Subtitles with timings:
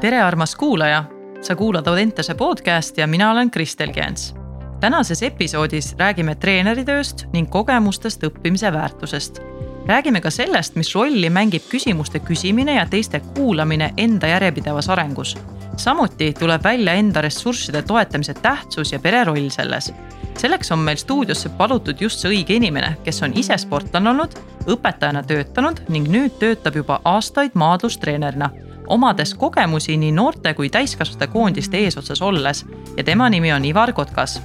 [0.00, 1.04] tere, armas kuulaja,
[1.40, 4.34] sa kuulad Audentese podcasti ja mina olen Kristel Kients.
[4.80, 9.40] tänases episoodis räägime treeneritööst ning kogemustest õppimise väärtusest.
[9.86, 15.36] räägime ka sellest, mis rolli mängib küsimuste küsimine ja teiste kuulamine enda järjepidevas arengus.
[15.76, 19.92] samuti tuleb välja enda ressursside toetamise tähtsus ja pere roll selles
[20.38, 24.30] selleks on meil stuudiosse palutud just see õige inimene, kes on ise sportlane olnud,
[24.66, 28.50] õpetajana töötanud ning nüüd töötab juba aastaid maadlustreenerina
[28.86, 34.42] omades kogemusi nii noorte kui täiskasvanute koondiste eesotsas olles ja tema nimi on Ivar Kotkas.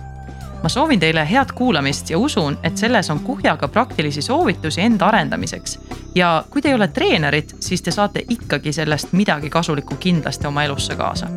[0.64, 5.80] ma soovin teile head kuulamist ja usun, et selles on kuhjaga praktilisi soovitusi enda arendamiseks.
[6.16, 10.64] ja kui te ei ole treenerid, siis te saate ikkagi sellest midagi kasulikku kindlasti oma
[10.64, 11.28] elusse kaasa.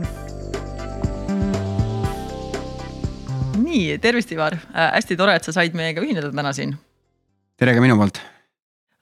[3.75, 6.77] nii, tervist, Ivar äh,, hästi tore, et sa said meiega ühineda täna siin.
[7.57, 8.34] tere ka minu poolt.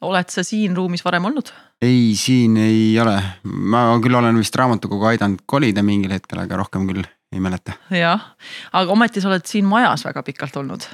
[0.02, 1.52] Oled sa siin ruumis varem olnud?
[1.82, 6.86] ei, siin ei ole, ma küll olen vist raamatukogu aidanud kolida mingil hetkel, aga rohkem
[6.90, 7.76] küll ei mäleta.
[7.94, 8.28] jah,
[8.72, 10.86] aga ometi sa oled siin majas väga pikalt olnud.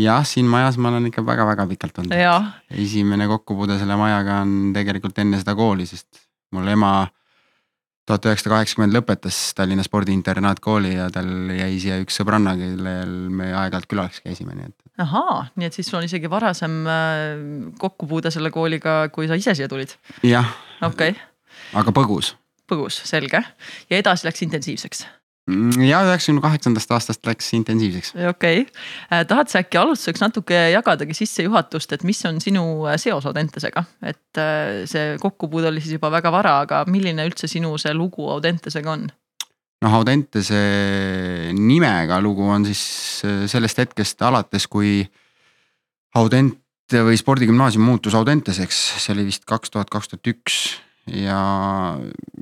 [0.00, 2.52] jah, siin majas ma olen ikka väga-väga pikalt olnud.
[2.70, 6.24] esimene kokkupuude selle majaga on tegelikult enne seda kooli, sest
[6.54, 6.94] mul ema
[8.10, 13.88] tuhat üheksasada kaheksakümmend lõpetas Tallinna spordiinternaatkooli ja tal jäi siia üks sõbranna, kellel me aeg-ajalt
[13.90, 14.76] külaks käisime, nii et.
[15.06, 17.22] ahaa, nii et siis sul on isegi varasem äh,
[17.80, 19.94] kokkupuude selle kooliga, kui sa ise siia tulid?
[20.26, 20.50] jah.
[20.82, 21.24] okei okay..
[21.80, 22.34] aga põgus.
[22.70, 25.06] põgus, selge ja edasi läks intensiivseks
[25.80, 28.12] ja üheksakümne kaheksandast aastast läks intensiivseks.
[28.30, 32.98] okei okay., äh, tahad sa äkki alustuseks natuke jagadagi sissejuhatust, et mis on sinu äh,
[33.00, 37.76] seos Audentesega, et äh, see kokkupuude oli siis juba väga vara, aga milline üldse sinu
[37.80, 39.08] see lugu Audentesega on?
[39.80, 40.60] noh, Audentese
[41.56, 42.82] nimega lugu on siis
[43.50, 45.00] sellest hetkest alates, kui
[46.20, 46.58] Audent
[46.90, 50.62] või spordigümnaasium muutus Audenteseks, see oli vist kaks tuhat, kaks tuhat üks
[51.06, 51.40] ja,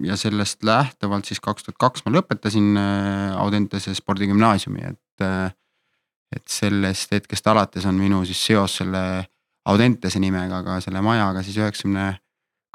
[0.02, 5.24] ja sellest lähtuvalt siis kaks tuhat kaks ma lõpetasin äh, Audentese spordigümnaasiumi, et.
[5.24, 5.50] Äh,
[6.28, 9.00] et sellest hetkest alates on minu siis seos selle
[9.72, 12.18] Audentese nimega, aga selle majaga siis üheksakümne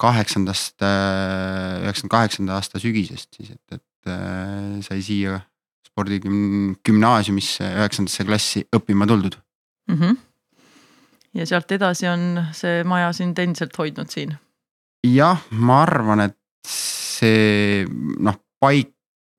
[0.01, 4.09] kaheksandast, äh, üheksakümne kaheksanda aasta sügisest siis, et, et
[4.87, 5.37] sai siia
[5.91, 9.99] spordigümnaasiumisse üheksandasse klassi õppima tuldud mm.
[9.99, 10.17] -hmm.
[11.37, 14.33] ja sealt edasi on see maja sind endiselt hoidnud siin
[15.03, 16.37] jah, ma arvan, et
[16.67, 17.83] see
[18.23, 18.93] noh, paik,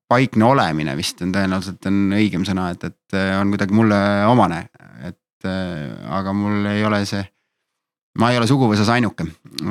[0.09, 4.67] paikne olemine vist on tõenäoliselt on õigem sõna, et, et on kuidagi mulle omane,
[5.07, 5.47] et
[6.15, 7.23] aga mul ei ole see.
[8.21, 9.25] ma ei ole suguvõsas ainuke,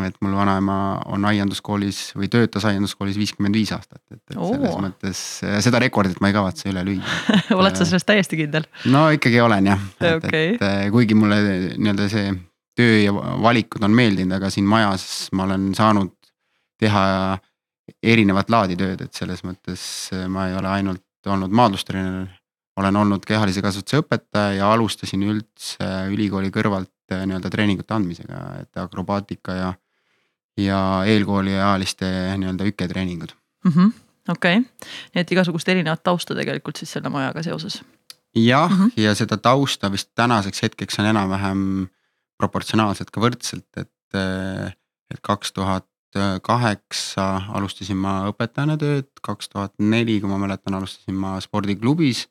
[0.04, 0.74] et mul vanaema
[1.14, 4.50] on aianduskoolis või töötas aianduskoolis viiskümmend viis aastat, et, et Oo.
[4.52, 5.22] selles mõttes
[5.64, 7.14] seda rekordit ma ei kavatse üle lüüa
[7.60, 8.66] oled sa selles täiesti kindel?
[8.92, 11.40] no ikkagi olen jah, et okay., et kuigi mulle
[11.78, 12.34] nii-öelda see
[12.74, 16.12] töö ja valikud on meeldinud, aga siin majas ma olen saanud
[16.80, 17.04] teha
[18.02, 22.26] erinevat laadi tööd, et selles mõttes äh, ma ei ole ainult olnud maadlustreener.
[22.76, 28.80] olen olnud kehalise kasvatuse õpetaja ja alustasin üldse ülikooli kõrvalt äh, nii-öelda treeningute andmisega, et
[28.80, 29.72] akrobaatika ja.
[30.58, 32.06] ja eelkooliealiste
[32.40, 33.34] nii-öelda üketreeningud
[33.64, 33.92] mm -hmm..
[34.28, 37.82] okei okay., nii et igasugust erinevat tausta tegelikult siis selle majaga seoses.
[38.34, 39.02] jah mm, -hmm.
[39.02, 41.88] ja seda tausta vist tänaseks hetkeks on enam-vähem
[42.40, 44.18] proportsionaalselt ka võrdselt, et,
[45.12, 45.88] et kaks tuhat
[46.42, 47.24] kaheksa
[47.58, 52.28] alustasin ma õpetajana tööd, kaks tuhat neli, kui ma mäletan, alustasin ma spordiklubis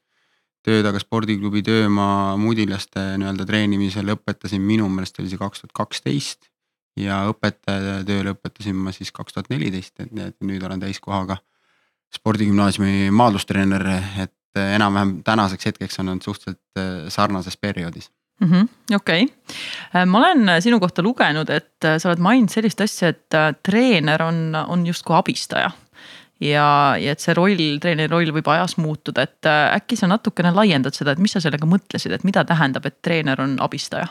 [0.63, 2.07] tööd, aga spordiklubi töö ma
[2.39, 6.49] mudilaste nii-öelda treenimisel lõpetasin, minu meelest oli see kaks tuhat kaksteist.
[6.95, 11.39] ja õpetaja töö lõpetasin ma siis kaks tuhat neliteist, et nüüd olen täiskohaga
[12.13, 13.87] spordigümnaasiumi maadlustreener,
[14.21, 18.11] et enam-vähem tänaseks hetkeks on nad suhteliselt sarnases perioodis.
[18.95, 19.27] Okei okay.,
[19.95, 23.53] äh, ma olen sinu kohta lugenud, et äh, sa oled maininud sellist asja, et äh,
[23.63, 25.71] treener on, on justkui abistaja.
[26.41, 26.67] ja,
[26.99, 31.13] ja et see roll, treeneri roll võib ajas muutuda, et äkki sa natukene laiendad seda,
[31.13, 34.09] et mis sa sellega mõtlesid, et mida tähendab, et treener on abistaja?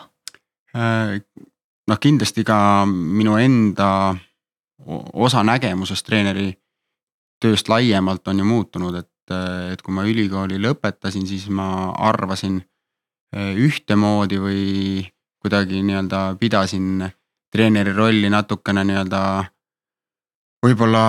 [0.73, 2.57] noh, kindlasti ka
[2.89, 4.15] minu enda
[5.13, 6.47] osa nägemusest treeneri
[7.37, 9.35] tööst laiemalt on ju muutunud, et,
[9.69, 12.72] et kui ma ülikooli lõpetasin, siis ma arvasin Äh,
[13.33, 14.63] ühtemoodi või
[15.43, 17.03] kuidagi nii-öelda pidasin
[17.53, 19.21] treeneri rolli natukene nii-öelda
[20.63, 21.05] võib-olla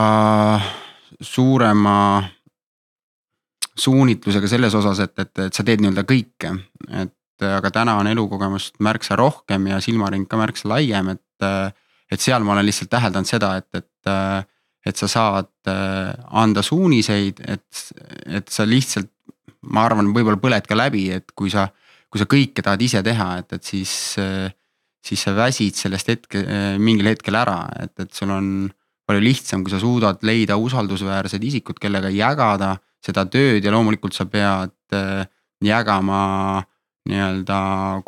[1.20, 1.98] suurema
[3.74, 6.52] suunitlusega selles osas, et, et, et sa teed nii-öelda kõike,
[7.02, 11.48] et aga täna on elukogemust märksa rohkem ja silmaring ka märksa laiem, et.
[12.12, 14.10] et seal ma olen lihtsalt täheldanud seda, et, et,
[14.86, 15.70] et sa saad
[16.30, 17.80] anda suuniseid, et,
[18.38, 19.10] et sa lihtsalt,
[19.72, 21.64] ma arvan, võib-olla põled ka läbi, et kui sa
[22.14, 23.92] kui sa kõike tahad ise teha, et, et siis,
[25.02, 26.44] siis sa väsid sellest hetke,
[26.78, 28.48] mingil hetkel ära, et, et sul on
[29.04, 32.74] palju lihtsam, kui sa suudad leida usaldusväärsed isikud, kellega jagada
[33.04, 35.26] seda tööd ja loomulikult sa pead äh,
[35.64, 36.62] jagama
[37.08, 37.58] nii-öelda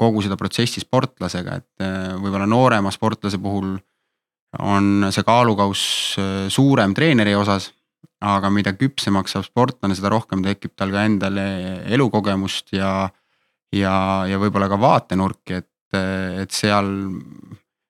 [0.00, 3.76] kogu seda protsessi sportlasega, et äh, võib-olla noorema sportlase puhul
[4.62, 6.14] on see kaalukauss
[6.54, 7.72] suurem treeneri osas.
[8.24, 11.42] aga mida küpsemaks saab sportlane, seda rohkem tekib tal ka endale
[11.92, 13.10] elukogemust ja,
[13.72, 15.98] ja, ja võib-olla ka vaatenurki, et,
[16.42, 16.90] et seal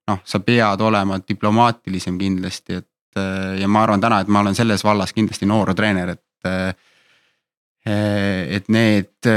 [0.07, 3.21] noh, sa pead olema diplomaatilisem kindlasti, et
[3.61, 6.23] ja ma arvan täna, et ma olen selles vallas kindlasti noor treener, et.
[7.87, 9.29] et need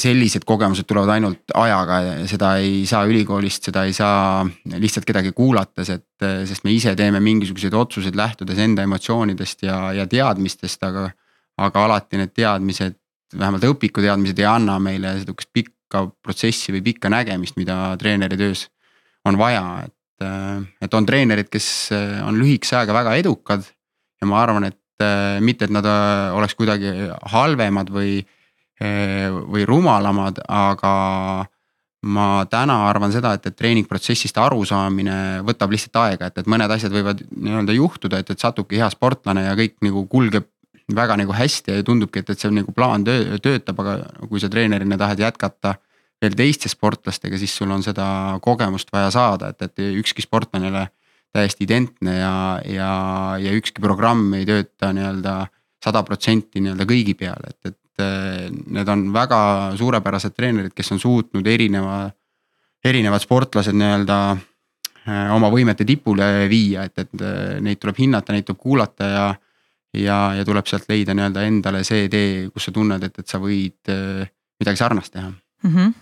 [0.00, 1.98] sellised kogemused tulevad ainult ajaga,
[2.30, 4.46] seda ei saa ülikoolist, seda ei saa
[4.80, 6.26] lihtsalt kedagi kuulates, et.
[6.48, 11.10] sest me ise teeme mingisuguseid otsuseid lähtudes enda emotsioonidest ja, ja teadmistest, aga.
[11.58, 12.94] aga alati need teadmised,
[13.34, 18.66] vähemalt õpikuteadmised ei anna meile sihukest pikka protsessi või pikka nägemist, mida treeneri töös
[19.28, 23.62] on vaja, et Äh, et on treenerid, kes äh, on lühikese ajaga väga edukad
[24.18, 25.86] ja ma arvan, et äh, mitte, et nad
[26.34, 26.90] oleks kuidagi
[27.34, 28.18] halvemad või,
[28.78, 30.90] või rumalamad, aga
[32.06, 36.94] ma täna arvan seda, et, et treeningprotsessist arusaamine võtab lihtsalt aega, et, et mõned asjad
[36.94, 40.46] võivad nii-öelda juhtuda, et, et satubki hea sportlane ja kõik nagu kulgeb
[40.94, 43.98] väga nagu hästi ja tundubki, et, et see nagu plaan töö, töötab, aga
[44.28, 45.74] kui sa treenerina tahad jätkata
[46.22, 50.72] veel teiste sportlastega, siis sul on seda kogemust vaja saada, et, et ükski sportlane ei
[50.72, 50.86] ole
[51.34, 52.90] täiesti identne ja, ja,
[53.42, 55.34] ja ükski programm ei tööta nii-öelda
[55.84, 59.40] sada protsenti nii-öelda kõigi peale, et, et eh, need on väga
[59.78, 62.06] suurepärased treenerid, kes on suutnud erineva,
[62.84, 68.48] erinevad sportlased nii-öelda eh, oma võimete tipule viia, et, et eh, neid tuleb hinnata, neid
[68.48, 69.28] tuleb kuulata ja.
[69.94, 73.40] Ja, ja tuleb sealt leida nii-öelda endale see tee, kus sa tunned, et, et sa
[73.42, 73.94] võid
[74.58, 75.72] midagi sarnast teha mm.
[75.72, 75.96] -hmm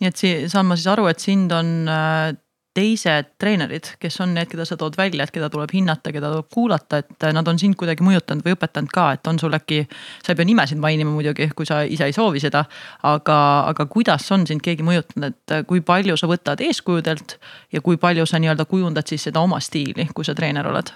[0.00, 2.32] nii et si-, saan ma siis aru, et sind on äh,
[2.74, 6.48] teised treenerid, kes on need, keda sa tood välja, et keda tuleb hinnata, keda tuleb
[6.52, 9.84] kuulata, et äh, nad on sind kuidagi mõjutanud või õpetanud ka, et on sul äkki.
[10.24, 12.64] sa ei pea nimesid mainima muidugi, kui sa ise ei soovi seda,
[13.02, 13.38] aga,
[13.70, 17.38] aga kuidas on sind keegi mõjutanud, et äh, kui palju sa võtad eeskujudelt
[17.72, 20.90] ja kui palju sa nii-öelda kujundad siis seda oma stiili, kui sa treener oled?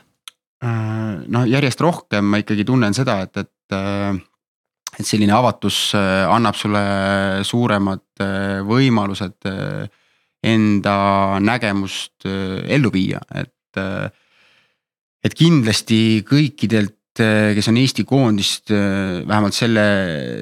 [0.63, 4.25] No järjest rohkem ma ikkagi tunnen seda, et, et
[4.97, 6.83] et selline avatus äh, annab sulle
[7.47, 9.89] suuremad äh, võimalused äh,
[10.49, 10.95] enda
[11.43, 13.55] nägemust ellu viia, et.
[15.27, 19.85] et kindlasti kõikidelt, kes on Eesti koondist vähemalt selle,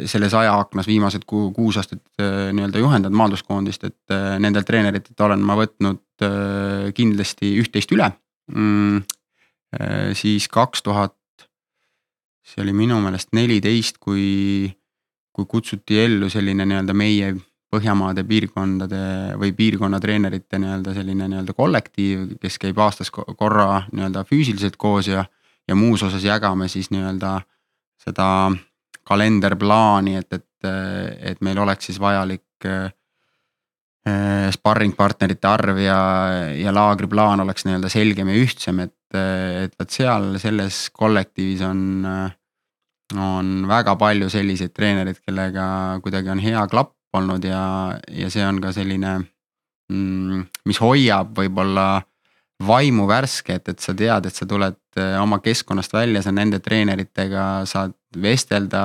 [0.04, 6.28] selles ajaaknas viimased ku, kuus aastat nii-öelda juhendanud maanduskoondist, et nendelt treeneritelt olen ma võtnud
[7.00, 8.10] kindlasti üht-teist üle
[8.52, 9.00] mm,.
[10.16, 11.16] Siis kaks tuhat
[12.46, 14.70] see oli minu meelest neliteist, kui,
[15.34, 17.34] kui kutsuti ellu selline nii-öelda meie
[17.66, 18.98] Põhjamaade piirkondade
[19.42, 25.24] või piirkonna treenerite nii-öelda selline nii-öelda kollektiiv, kes käib aastas korra nii-öelda füüsiliselt koos ja.
[25.66, 27.40] ja muus osas jagame siis nii-öelda
[28.04, 28.28] seda
[29.02, 30.68] kalenderplaani, et, et,
[31.32, 32.86] et meil oleks siis vajalik äh,
[34.54, 35.98] sparring partnerite arv ja,
[36.54, 41.82] ja laagriplaan oleks nii-öelda selgem ja ühtsem, et, et vot seal selles kollektiivis on
[43.14, 45.66] on väga palju selliseid treenereid, kellega
[46.02, 49.12] kuidagi on hea klapp olnud ja, ja see on ka selline
[49.92, 51.86] mm,, mis hoiab võib-olla
[52.66, 56.60] vaimu värske, et, et sa tead, et sa tuled eh, oma keskkonnast välja, sa nende
[56.64, 58.82] treeneritega saad vestelda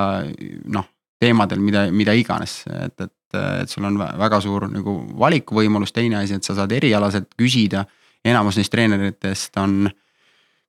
[0.75, 0.89] noh,
[1.21, 6.35] teemadel, mida, mida iganes, et, et, et sul on väga suur nagu valikuvõimalus, teine asi,
[6.35, 7.85] et sa saad erialaselt küsida.
[8.25, 9.85] enamus neist treeneritest on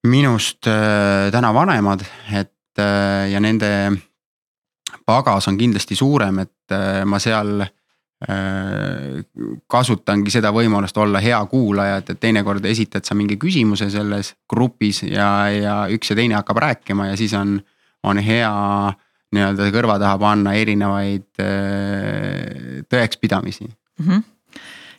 [0.08, 3.68] minust äh, täna vanemad, et Äh, ja nende
[5.04, 7.66] pagas on kindlasti suurem, et äh, ma seal
[9.66, 15.00] kasutangi seda võimalust olla hea kuulaja, et, et teinekord esitad sa mingi küsimuse selles grupis
[15.08, 17.56] ja, ja üks ja teine hakkab rääkima ja siis on,
[18.06, 18.52] on hea
[19.34, 21.42] nii-öelda kõrva taha panna erinevaid
[22.94, 24.06] tõekspidamisi mm.
[24.06, 24.22] -hmm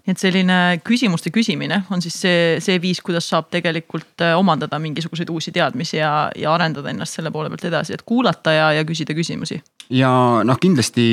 [0.03, 4.79] nii et selline küsimuste küsimine on siis see, see viis, kuidas saab tegelikult äh, omandada
[4.83, 8.83] mingisuguseid uusi teadmisi ja, ja arendada ennast selle poole pealt edasi, et kuulata ja, ja
[8.87, 9.61] küsida küsimusi.
[9.95, 10.11] ja
[10.43, 11.07] noh, kindlasti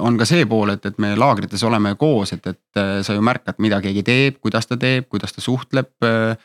[0.00, 3.24] on ka see pool, et, et me laagrites oleme koos, et, et äh, sa ju
[3.24, 6.36] märkad, mida keegi teeb, kuidas ta teeb, kuidas ta suhtleb äh,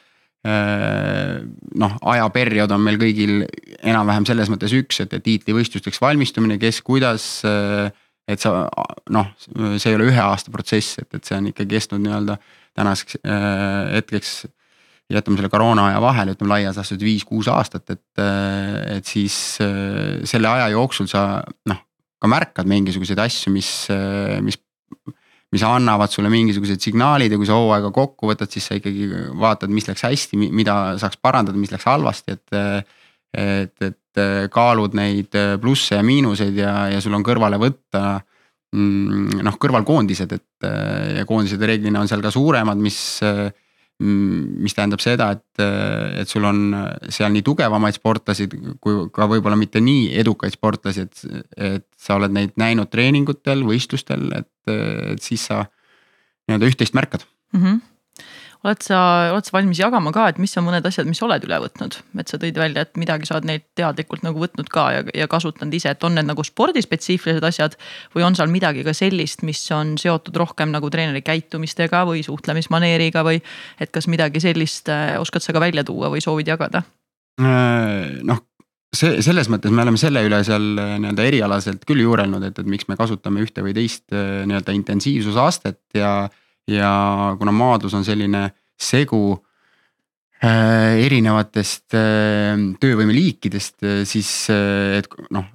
[1.76, 3.44] noh, ajaperiood on meil kõigil
[3.82, 7.90] enam-vähem selles mõttes üks, et tiitlivõistlusteks valmistumine, kes kuidas äh,
[8.26, 8.66] et sa
[9.14, 9.32] noh,
[9.78, 12.38] see ei ole ühe aasta protsess, et, et see on ikka kestnud nii-öelda
[12.76, 14.36] tänaseks äh, hetkeks.
[15.10, 20.24] jätame selle koroona aja vahele, ütleme laias laastus viis-kuus aastat, et, äh, et siis äh,
[20.26, 21.84] selle aja jooksul sa noh,
[22.18, 23.70] ka märkad mingisuguseid asju, mis,
[24.42, 24.58] mis
[25.54, 29.06] mis annavad sulle mingisugused signaalid ja kui sa hooaega kokku võtad, siis sa ikkagi
[29.40, 32.90] vaatad, mis läks hästi, mida saaks parandada, mis läks halvasti, et.
[33.38, 34.00] et, et
[34.52, 38.04] kaalud neid plusse ja miinuseid ja, ja sul on kõrvale võtta
[38.72, 40.68] mm, noh, kõrvalkoondised, et
[41.20, 43.00] ja koondised reeglina on seal ka suuremad, mis
[44.04, 45.62] Mm, mis tähendab seda, et,
[46.20, 46.74] et sul on
[47.08, 48.50] seal nii tugevamaid sportlasi
[48.84, 51.22] kui ka võib-olla mitte nii edukaid sportlasi, et,
[51.56, 57.24] et sa oled neid näinud treeningutel, võistlustel, et, et siis sa nii-öelda üht-teist märkad
[57.56, 57.62] mm.
[57.62, 57.84] -hmm
[58.66, 59.00] oled sa,
[59.34, 62.32] oled sa valmis jagama ka, et mis on mõned asjad, mis oled üle võtnud, et
[62.32, 65.76] sa tõid välja, et midagi sa oled neilt teadlikult nagu võtnud ka ja, ja kasutanud
[65.78, 67.78] ise, et on need nagu spordispetsiifilised asjad.
[68.16, 73.24] või on seal midagi ka sellist, mis on seotud rohkem nagu treeneri käitumistega või suhtlemismaneeriga
[73.28, 73.42] või.
[73.80, 76.84] et kas midagi sellist äh, oskad sa ka välja tuua või soovid jagada?
[77.42, 78.42] Äh, noh
[78.96, 82.70] see selles mõttes me oleme selle üle seal äh, nii-öelda erialaselt küll juurelnud, et, et
[82.70, 86.16] miks me kasutame ühte või teist nii-öelda intensiivsusastet ja
[86.68, 88.48] ja kuna maadlus on selline
[88.80, 89.22] segu
[90.44, 95.48] äh, erinevatest äh, töövõimeliikidest, äh, siis et noh,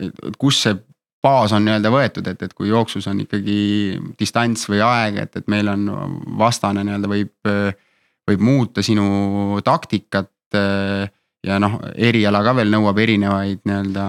[0.00, 0.78] et kus see
[1.22, 3.58] baas on nii-öelda võetud, et, et kui jooksus on ikkagi
[4.18, 5.86] distants või aeg, et, et meil on
[6.38, 7.52] vastane nii-öelda võib,
[8.26, 10.32] võib muuta sinu taktikat.
[11.46, 14.04] Ja noh, eriala ka veel nõuab erinevaid nii-öelda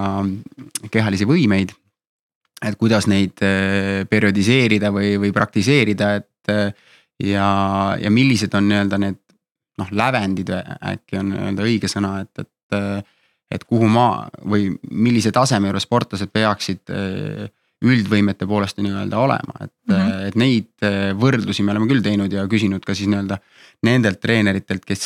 [0.92, 1.72] kehalisi võimeid
[2.64, 3.38] et kuidas neid
[4.10, 6.70] periodiseerida või, või praktiseerida, et äh,
[7.24, 7.48] ja,
[8.02, 9.20] ja millised on nii-öelda need
[9.82, 12.80] noh, lävendid äkki on nii-öelda õige sõna, et, et.
[12.80, 13.04] Äh,
[13.54, 16.90] et kuhu maa või millise taseme juures sportlased peaksid
[17.86, 20.24] üldvõimete poolest nii-öelda olema, et mm, -hmm.
[20.26, 20.88] et neid
[21.20, 23.38] võrdlusi me oleme küll teinud ja küsinud ka siis nii-öelda.
[23.86, 25.04] Nendelt treeneritelt, kes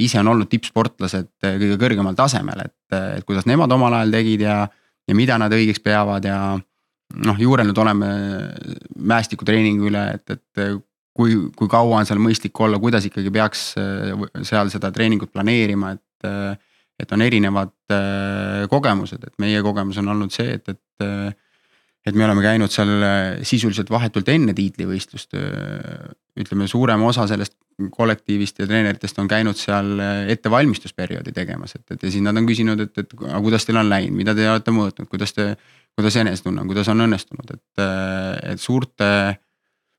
[0.00, 4.62] ise on olnud tippsportlased kõige kõrgemal tasemel, et, et kuidas nemad omal ajal tegid ja,
[5.04, 6.38] ja mida nad õigeks peavad ja
[7.16, 8.08] noh, juurelnud oleme
[8.98, 10.82] mäestikutreeningu üle, et, et
[11.18, 14.14] kui, kui kaua on seal mõistlik olla, kuidas ikkagi peaks äh,
[14.46, 16.28] seal seda treeningut planeerima, et.
[16.28, 16.56] Äh,
[16.98, 21.36] et on erinevad äh, kogemused, et meie kogemus on olnud see, et, et.
[22.08, 22.88] et me oleme käinud seal
[23.46, 25.36] sisuliselt vahetult enne tiitlivõistlust.
[26.42, 27.54] ütleme, suurem osa sellest
[27.94, 30.02] kollektiivist ja treeneritest on käinud seal
[30.34, 33.92] ettevalmistusperioodi tegemas, et, et ja siis nad on küsinud, et, et aga kuidas teil on
[33.92, 35.52] läinud, mida te olete mõõtnud, kuidas te
[35.98, 37.82] kuidas enesetunne on, kuidas on õnnestunud, et,
[38.52, 39.08] et suurte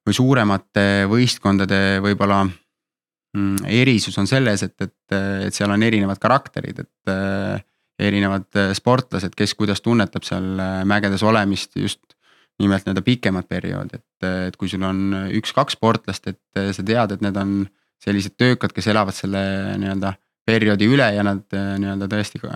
[0.08, 5.18] või suuremate võistkondade võib-olla mm, erisus on selles, et, et,
[5.50, 7.12] et seal on erinevad karakterid, et
[8.00, 10.48] erinevad sportlased, kes kuidas tunnetab seal
[10.88, 12.15] mägedes olemist just
[12.60, 17.22] nimelt nii-öelda pikemat perioodi, et, et kui sul on üks-kaks sportlast, et sa tead, et
[17.24, 17.53] need on
[18.03, 19.41] sellised töökad, kes elavad selle
[19.79, 20.13] nii-öelda
[20.48, 22.56] perioodi üle ja nad nii-öelda tõesti ka,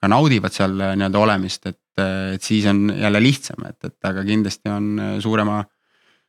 [0.00, 4.24] ka naudivad seal nii-öelda olemist, et et, et siis on jälle lihtsam, et, et aga
[4.24, 4.88] kindlasti on
[5.20, 5.62] suurema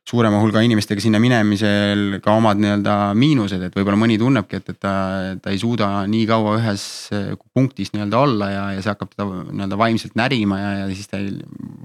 [0.02, 4.80] suurema hulga inimestega sinna minemisel ka omad nii-öelda miinused, et võib-olla mõni tunnebki, et, et
[4.82, 4.94] ta,
[5.38, 6.86] ta ei suuda nii kaua ühes
[7.54, 11.22] punktis nii-öelda olla ja, ja see hakkab teda nii-öelda vaimselt närima ja, ja siis ta
[11.22, 11.30] ei,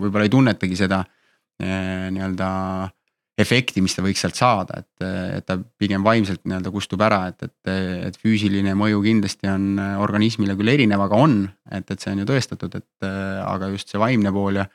[0.01, 1.03] võib-olla ei tunnetagi seda
[1.61, 2.49] nii-öelda
[3.37, 5.05] efekti, mis ta võiks sealt saada, et,
[5.37, 7.71] et ta pigem vaimselt nii-öelda kustub ära, et, et,
[8.09, 11.39] et füüsiline mõju kindlasti on organismile küll erinev, aga on,
[11.69, 13.07] et, et see on ju tõestatud, et
[13.45, 14.67] aga just see vaimne pool ja.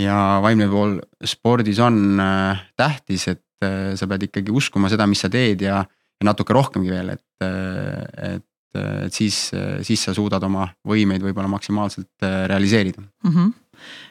[0.00, 0.96] ja vaimne pool
[1.28, 5.82] spordis on äh, tähtis, et äh, sa pead ikkagi uskuma seda, mis sa teed ja,
[5.84, 9.34] ja natuke rohkemgi veel, et, et et siis,
[9.82, 13.32] siis sa suudad oma võimeid võib-olla maksimaalselt äh, realiseerida mm.
[13.32, 13.56] -hmm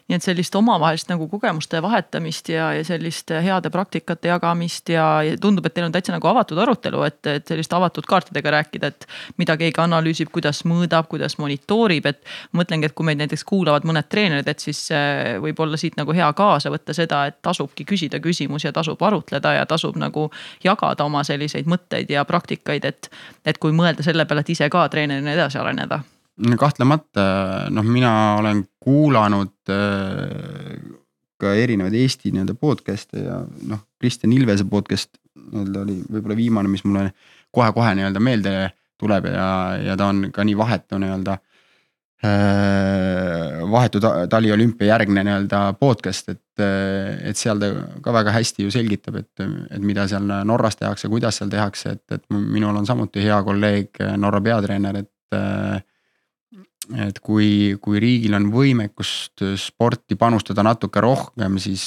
[0.10, 5.38] nii et sellist omavahelist nagu kogemuste vahetamist ja, ja sellist heade praktikate jagamist ja, ja
[5.42, 9.08] tundub, et teil on täitsa nagu avatud arutelu, et, et sellist avatud kaartidega rääkida, et.
[9.38, 12.22] mida keegi analüüsib, kuidas mõõdab, kuidas monitoorib, et
[12.58, 16.16] mõtlengi, et kui meid näiteks kuulavad mõned treenerid, et siis äh, võib olla siit nagu
[16.16, 20.30] hea kaasa võtta seda, et tasubki küsida küsimusi ja tasub arutleda ja tasub nagu
[20.64, 23.12] jagada oma selliseid mõtteid ja praktikaid, et.
[23.46, 26.02] et kui mõelda selle peale, et ise ka treenerina edasi areneda
[26.60, 27.24] kahtlemata
[27.74, 30.78] noh, mina olen kuulanud äh,
[31.40, 36.84] ka erinevaid Eesti nii-öelda podcast'e ja noh, Kristjan Ilvese podcast nii-öelda oli võib-olla viimane, mis
[36.88, 37.10] mulle
[37.56, 38.56] kohe-kohe nii-öelda meelde
[39.00, 39.52] tuleb ja,
[39.84, 41.38] ja ta on ka nii vahetu nii-öelda
[42.28, 43.62] äh,.
[43.72, 46.64] vahetu taliolümpia järgne nii-öelda podcast, et,
[47.24, 47.72] et seal ta
[48.04, 52.20] ka väga hästi ju selgitab, et, et mida seal Norras tehakse, kuidas seal tehakse, et,
[52.20, 55.88] et minul on samuti hea kolleeg Norra peatreener, et
[56.98, 61.84] et kui, kui riigil on võimekust sporti panustada natuke rohkem, siis,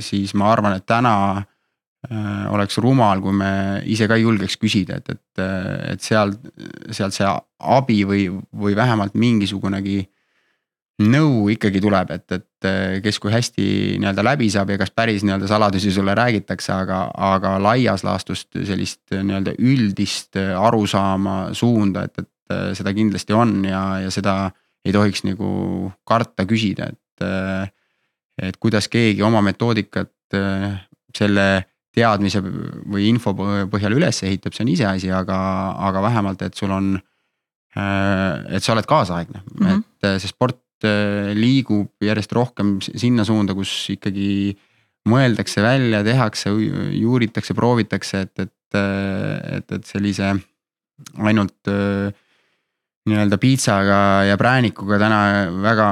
[0.00, 3.52] siis ma arvan, et täna äh, oleks rumal, kui me
[3.84, 5.44] ise ka ei julgeks küsida, et, et,
[5.92, 6.32] et seal,
[6.90, 10.04] sealt see abi või, või vähemalt mingisugunegi
[11.02, 13.66] nõu ikkagi tuleb, et, et kes kui hästi
[14.00, 19.12] nii-öelda läbi saab ja kas päris nii-öelda saladusi sulle räägitakse, aga, aga laias laastus sellist
[19.12, 24.36] nii-öelda üldist arusaama, suunda, et, et seda kindlasti on ja, ja seda
[24.86, 27.02] ei tohiks nagu karta küsida, et.
[28.36, 30.36] et kuidas keegi oma metoodikat
[31.16, 31.46] selle
[31.96, 33.32] teadmise või info
[33.72, 35.38] põhjal üles ehitab, see on iseasi, aga,
[35.88, 36.96] aga vähemalt, et sul on.
[37.76, 39.82] et sa oled kaasaegne mm, -hmm.
[40.02, 40.65] et see sport
[41.36, 44.56] liigub järjest rohkem sinna suunda, kus ikkagi
[45.08, 46.50] mõeldakse välja, tehakse,
[46.98, 48.78] juuritakse, proovitakse, et, et,
[49.56, 50.34] et, et sellise
[51.22, 52.10] ainult äh,
[53.06, 55.20] nii-öelda piitsaga ja präänikuga täna
[55.62, 55.88] väga,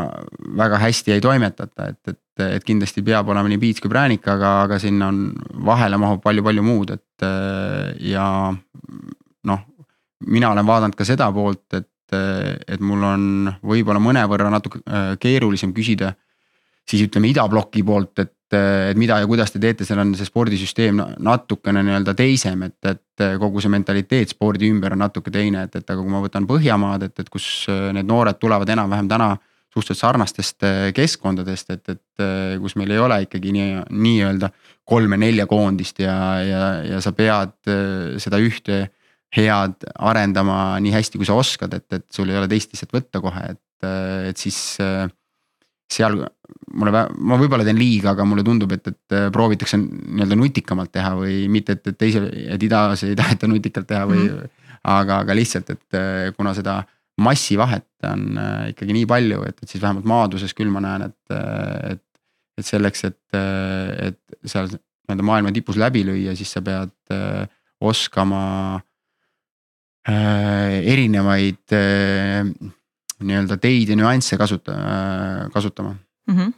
[0.59, 4.55] väga hästi ei toimetata, et, et, et kindlasti peab olema nii piits kui präänik, aga,
[4.65, 5.29] aga sinna on,
[5.67, 7.27] vahele mahub palju-palju muud, et
[8.11, 8.27] ja
[9.45, 9.63] noh.
[10.27, 13.25] mina olen vaadanud ka seda poolt, et et, et mul on
[13.65, 16.15] võib-olla mõnevõrra natuke äh, keerulisem küsida.
[16.85, 21.01] siis ütleme idabloki poolt, et, et mida ja kuidas te teete, seal on see spordisüsteem
[21.25, 25.91] natukene nii-öelda teisem, et, et kogu see mentaliteet spordi ümber on natuke teine, et, et
[25.91, 29.33] aga kui ma võtan Põhjamaad, et, et kus äh, need noored tulevad enam-vähem täna
[29.73, 34.53] suhteliselt sarnastest äh, keskkondadest, et, et kus meil ei ole ikkagi nii, nii-öelda
[34.85, 37.57] kolme-nelja koondist ja, ja, ja sa pead
[38.21, 38.85] seda ühte
[39.35, 43.23] head arendama nii hästi, kui sa oskad, et, et sul ei ole teist lihtsalt võtta
[43.25, 43.89] kohe, et,
[44.31, 44.59] et siis.
[45.95, 46.17] seal
[46.81, 51.45] mulle, ma võib-olla teen liiga, aga mulle tundub, et, et proovitakse nii-öelda nutikamalt teha või
[51.53, 52.23] mitte, et, et teise,
[52.55, 54.39] et idas ei taheta nutikalt teha või mm.
[54.39, 54.71] -hmm.
[54.95, 55.99] aga, aga lihtsalt, et
[56.39, 56.81] kuna seda
[57.21, 58.41] massivahet on
[58.73, 61.37] ikkagi nii palju, et, et siis vähemalt maaduses küll ma näen, et,
[61.93, 62.03] et.
[62.59, 67.15] et selleks, et, et seal nii-öelda maailma tipus läbi lüüa, siis sa pead
[67.85, 68.43] oskama
[68.79, 68.94] Äh,
[70.13, 72.45] erinevaid äh,
[73.25, 75.95] nii-öelda teid ja nüansse kasuta, äh, kasutama
[76.27, 76.37] mm.
[76.37, 76.53] -hmm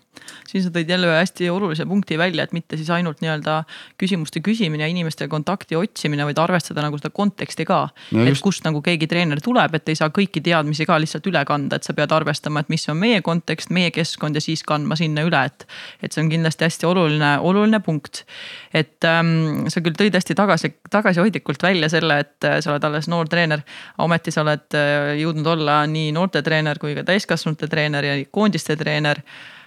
[0.56, 3.58] siin sa tõid jälle ühe hästi olulise punkti välja, et mitte siis ainult nii-öelda
[4.00, 7.80] küsimuste küsimine ja inimestega kontakti otsimine, vaid arvestada nagu seda konteksti ka.
[8.12, 8.44] et just.
[8.46, 11.86] kust nagu keegi treener tuleb, et ei saa kõiki teadmisi ka lihtsalt üle kanda, et
[11.86, 15.42] sa pead arvestama, et mis on meie kontekst, meie keskkond ja siis kandma sinna üle,
[15.50, 15.66] et.
[16.02, 18.24] et see on kindlasti hästi oluline, oluline punkt.
[18.72, 23.10] et ähm, sa küll tõid hästi tagasi, tagasihoidlikult välja selle, et äh, sa oled alles
[23.12, 23.62] noor treener.
[23.98, 29.22] ometi sa oled äh, jõudnud olla nii noortetreener kui ka täiskasvanute treener ja koondiste treener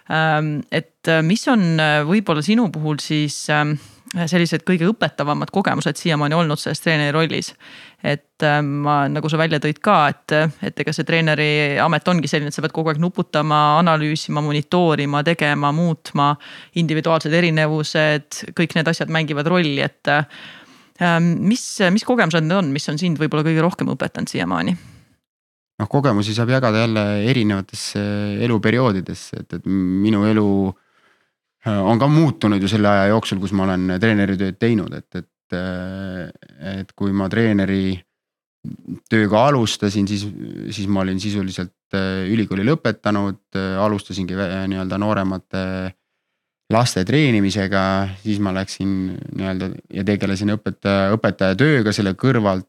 [0.10, 3.76] et äh, mis on äh, võib-olla sinu puhul siis ähm,
[4.10, 7.52] sellised kõige õpetavamad kogemused siiamaani olnud selles treeneri rollis.
[8.04, 12.32] et ähm, ma, nagu sa välja tõid ka, et, et ega see treeneri amet ongi
[12.32, 16.32] selline, et sa pead kogu aeg nuputama, analüüsima, monitoorima, tegema, muutma.
[16.82, 20.14] individuaalsed erinevused, kõik need asjad mängivad rolli, et
[21.22, 24.78] mis, mis kogemused need on, mis on sind võib-olla kõige rohkem õpetanud siiamaani
[25.80, 28.04] noh, kogemusi saab jagada jälle erinevatesse
[28.46, 33.66] eluperioodidesse, et, et minu elu äh, on ka muutunud ju selle aja jooksul, kus ma
[33.68, 36.28] olen treeneritööd teinud, et, et, äh,
[36.80, 37.98] et kui ma treeneri
[39.10, 40.26] tööga alustasin, siis,
[40.76, 43.46] siis ma olin sisuliselt äh, ülikooli lõpetanud,
[43.80, 45.64] alustasingi nii-öelda nooremate
[46.70, 47.82] laste treenimisega,
[48.20, 52.68] siis ma läksin nii-öelda ja tegelesin õpetaja, õpetaja tööga selle kõrvalt.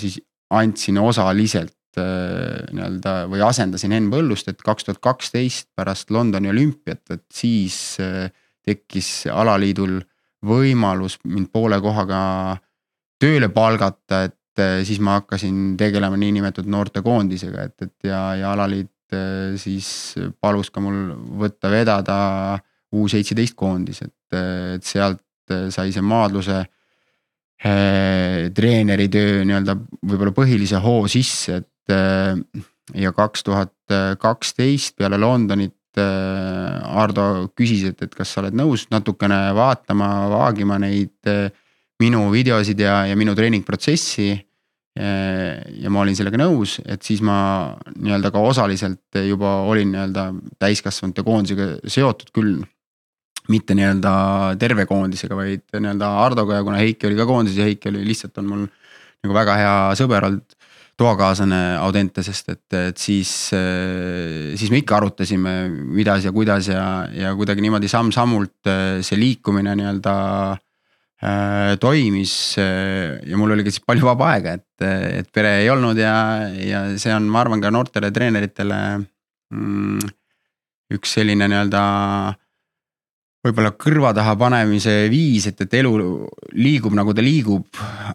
[0.00, 0.14] siis
[0.56, 7.24] andsin osaliselt nii-öelda või asendasin Henn Põllust, et kaks tuhat kaksteist pärast Londoni olümpiat, et
[7.34, 8.30] siis äh,
[8.66, 9.98] tekkis alaliidul
[10.46, 12.20] võimalus mind poole kohaga
[13.20, 18.92] tööle palgata, et äh, siis ma hakkasin tegelema niinimetatud noortekoondisega, et, et ja, ja alaliit
[19.58, 19.86] siis
[20.38, 21.08] palus ka mul
[21.40, 22.18] võtta vedada
[22.94, 24.36] U seitseteist koondis, et,
[24.76, 26.60] et sealt sai see maadluse
[28.54, 29.74] treeneritöö nii-öelda
[30.06, 33.72] võib-olla põhilise hoo sisse, et Äh, ja kaks tuhat
[34.20, 40.78] kaksteist peale Londonit äh, Ardo küsis, et, et kas sa oled nõus natukene vaatama, vaagima
[40.82, 41.50] neid äh,
[42.00, 44.30] minu videosid ja, ja minu treeningprotsessi.
[45.00, 50.24] ja ma olin sellega nõus, et siis ma nii-öelda ka osaliselt juba olin nii-öelda
[50.60, 52.58] täiskasvanute koondisega seotud küll.
[53.48, 54.12] mitte nii-öelda
[54.60, 58.42] terve koondisega, vaid nii-öelda Hardoga ja kuna Heiki oli ka koondises ja Heiki oli lihtsalt
[58.42, 60.58] on mul nagu väga hea sõber olnud
[61.00, 65.54] toakaaslane Audentesest, et, et siis, siis me ikka arutasime,
[65.94, 66.84] kuidas ja kuidas ja,
[67.16, 68.68] ja kuidagi niimoodi samm-sammult
[69.06, 70.14] see liikumine nii-öelda
[70.52, 72.34] äh, toimis.
[72.58, 74.84] ja mul oli ka siis palju vaba aega, et,
[75.20, 76.14] et pere ei olnud ja,
[76.52, 80.12] ja see on, ma arvan, ka noortele treeneritele mm,
[80.96, 81.82] üks selline nii-öelda
[83.44, 85.92] võib-olla kõrva taha panemise viis, et, et elu
[86.60, 87.66] liigub nagu ta liigub.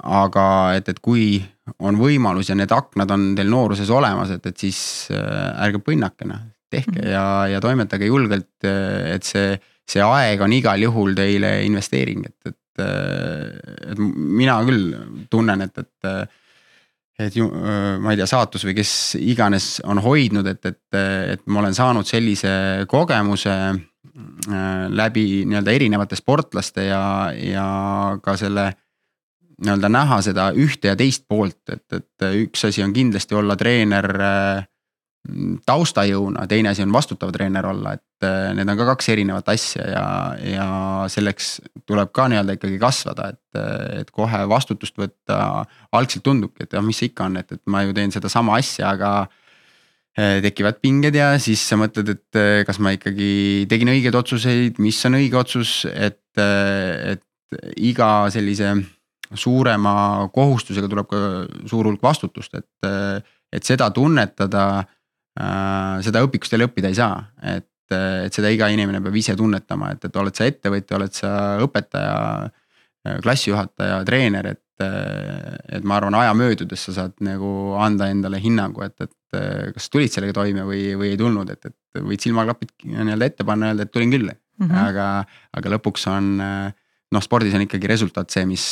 [0.05, 0.45] aga
[0.77, 1.39] et, et kui
[1.81, 4.79] on võimalus ja need aknad on teil nooruses olemas, et, et siis
[5.13, 6.43] äh, ärge põnnake noh.
[6.69, 7.09] tehke -hmm.
[7.09, 9.57] ja, ja toimetage julgelt, et see,
[9.87, 12.85] see aeg on igal juhul teile investeering, et, et,
[13.91, 14.95] et mina küll
[15.29, 16.29] tunnen, et, et
[17.15, 20.97] et ju ma ei tea, saatus või kes iganes on hoidnud, et, et,
[21.31, 23.53] et ma olen saanud sellise kogemuse
[24.45, 27.65] läbi nii-öelda erinevate sportlaste ja, ja
[28.21, 28.67] ka selle
[29.63, 34.09] nii-öelda näha seda ühte ja teist poolt, et, et üks asi on kindlasti olla treener
[34.21, 34.65] äh,
[35.65, 39.87] taustajõuna, teine asi on vastutav treener olla, et äh, need on ka kaks erinevat asja
[39.89, 40.05] ja,
[40.43, 40.67] ja
[41.11, 41.55] selleks
[41.87, 43.61] tuleb ka nii-öelda ikkagi kasvada, et,
[44.01, 45.65] et kohe vastutust võtta.
[45.95, 48.91] algselt tundubki, et ah, mis see ikka on, et, et ma ju teen sedasama asja,
[48.91, 49.41] aga äh,
[50.15, 55.17] tekivad pinged ja siis sa mõtled, et kas ma ikkagi tegin õigeid otsuseid, mis on
[55.19, 57.23] õige otsus, et, et
[57.75, 58.71] iga sellise
[59.33, 61.21] suurema kohustusega tuleb ka
[61.69, 63.23] suur hulk vastutust, et,
[63.53, 66.01] et seda tunnetada äh,.
[66.05, 67.17] seda õpikustele õppida ei saa,
[67.55, 71.31] et, et seda iga inimene peab ise tunnetama, et, et oled sa ettevõtja, oled sa
[71.65, 72.15] õpetaja,
[73.25, 74.61] klassijuhataja, treener, et.
[74.75, 79.13] et ma arvan, aja möödudes sa saad nagu anda endale hinnangu, et, et
[79.75, 83.73] kas tulid sellega toime või, või ei tulnud, et, et võid silmaklapid nii-öelda ette panna,
[83.73, 84.65] öelda, et tulin küll mm.
[84.65, 84.81] -hmm.
[84.87, 85.07] aga,
[85.59, 86.73] aga lõpuks on äh,
[87.15, 88.67] noh, spordis on ikkagi resultaat see, mis,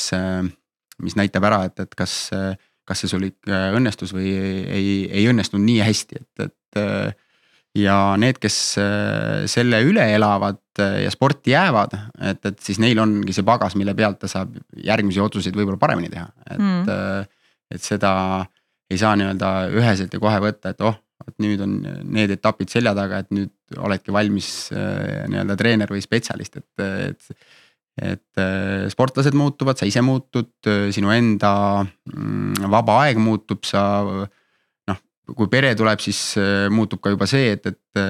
[1.03, 2.15] mis näitab ära, et, et kas,
[2.87, 6.81] kas see sul ikka õnnestus või ei, ei õnnestunud nii hästi, et, et.
[7.79, 8.57] ja need, kes
[9.51, 11.95] selle üle elavad ja sporti jäävad,
[12.31, 16.11] et, et siis neil ongi see pagas, mille pealt ta saab järgmisi otsuseid võib-olla paremini
[16.13, 17.31] teha, et mm.,
[17.73, 18.09] et seda
[18.91, 21.77] ei saa nii-öelda üheselt ja kohe võtta, et oh, et nüüd on
[22.11, 27.45] need etapid selja taga, et nüüd oledki valmis nii-öelda treener või spetsialist, et, et
[28.01, 33.83] et äh, sportlased muutuvad, sa ise muutud, äh, sinu enda mm, vaba aeg muutub, sa
[34.01, 35.01] noh,
[35.37, 38.01] kui pere tuleb, siis äh, muutub ka juba see, et, et,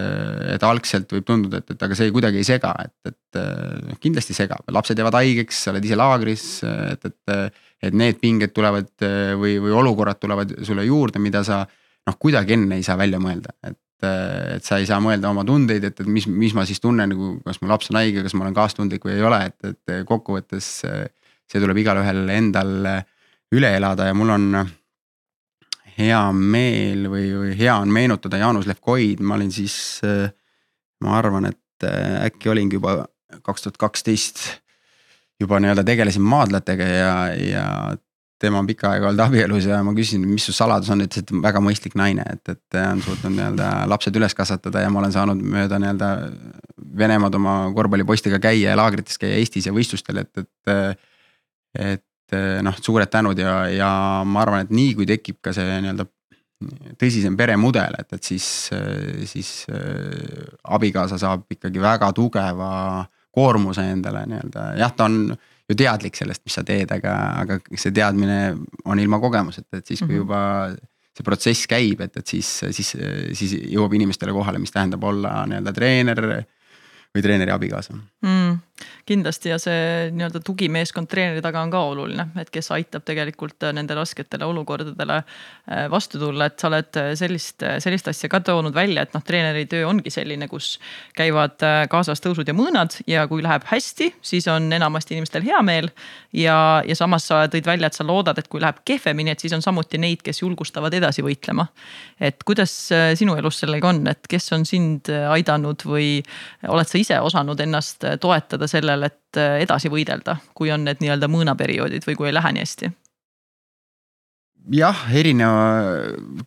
[0.55, 3.41] et algselt võib tunduda, et, et aga see kuidagi ei sega, et, et
[3.89, 7.61] noh, kindlasti segab, lapsed jäävad haigeks, sa oled ise laagris, et, et.
[7.83, 8.91] Et need pinged tulevad
[9.39, 13.55] või, või olukorrad tulevad sulle juurde, mida sa noh, kuidagi enne ei saa välja mõelda,
[13.67, 16.81] et et, et sa ei saa mõelda oma tundeid, et, et mis, mis ma siis
[16.83, 19.57] tunnen, nagu kas mu laps on haige, kas ma olen kaastundlik või ei ole, et,
[19.71, 20.69] et kokkuvõttes.
[21.43, 22.71] see tuleb igalühel endal
[23.53, 24.45] üle elada ja mul on
[25.97, 30.01] hea meel või, või hea on meenutada Jaanus Levkoid, ma olin siis.
[31.03, 33.03] ma arvan, et äkki olingi juba
[33.43, 34.62] kaks tuhat kaksteist
[35.43, 37.65] juba nii-öelda tegelesin maadlatega ja, ja
[38.43, 41.33] tema on pikka aega olnud abielus ja ma küsisin, mis su saladus on, ütles, et
[41.45, 45.43] väga mõistlik naine, et, et on suutnud nii-öelda lapsed üles kasvatada ja ma olen saanud
[45.55, 46.09] mööda nii-öelda.
[46.97, 51.07] Venemaad oma korvpallipoistega käia ja laagrites käia Eestis ja võistlustel, et, et.
[51.73, 52.09] et
[52.65, 53.87] noh, suured tänud ja, ja
[54.25, 56.07] ma arvan, et nii kui tekib ka see nii-öelda
[56.97, 58.47] tõsisem peremudel, et, et siis,
[59.29, 59.51] siis
[60.63, 62.71] abikaasa saab ikkagi väga tugeva
[63.33, 65.33] koormuse endale nii-öelda, jah, ta on
[65.69, 68.39] ju teadlik sellest, mis sa teed, aga, aga see teadmine
[68.85, 70.23] on ilma kogemuseta, et siis kui mhm.
[70.23, 70.41] juba
[71.13, 72.95] see protsess käib, et, et siis, siis,
[73.37, 76.21] siis jõuab inimestele kohale, mis tähendab olla nii-öelda treener
[77.13, 77.97] või treeneri abikaasa.
[78.25, 78.61] Mm
[79.05, 83.73] kindlasti ja see nii-öelda tugimeeskond treeneri taga on ka oluline, et kes aitab tegelikult äh,
[83.75, 88.75] nende rasketele olukordadele äh, vastu tulla, et sa oled äh, sellist, sellist asja ka toonud
[88.75, 90.77] välja, et noh, treeneri töö ongi selline, kus
[91.17, 91.59] käivad
[91.91, 95.89] kaasas tõusud ja mõõnad ja kui läheb hästi, siis on enamasti inimestel hea meel.
[96.33, 99.53] ja, ja samas sa tõid välja, et sa loodad, et kui läheb kehvemini, et siis
[99.53, 101.67] on samuti neid, kes julgustavad edasi võitlema.
[102.19, 102.71] et kuidas
[103.19, 106.23] sinu elus sellega on, et kes on sind aidanud või
[106.67, 111.29] oled sa ise osanud ennast toetada sellel, et äh, edasi võidelda, kui on need nii-öelda
[111.31, 112.93] mõõnaperioodid või kui ei lähe nii hästi?
[114.71, 115.63] jah, erineva,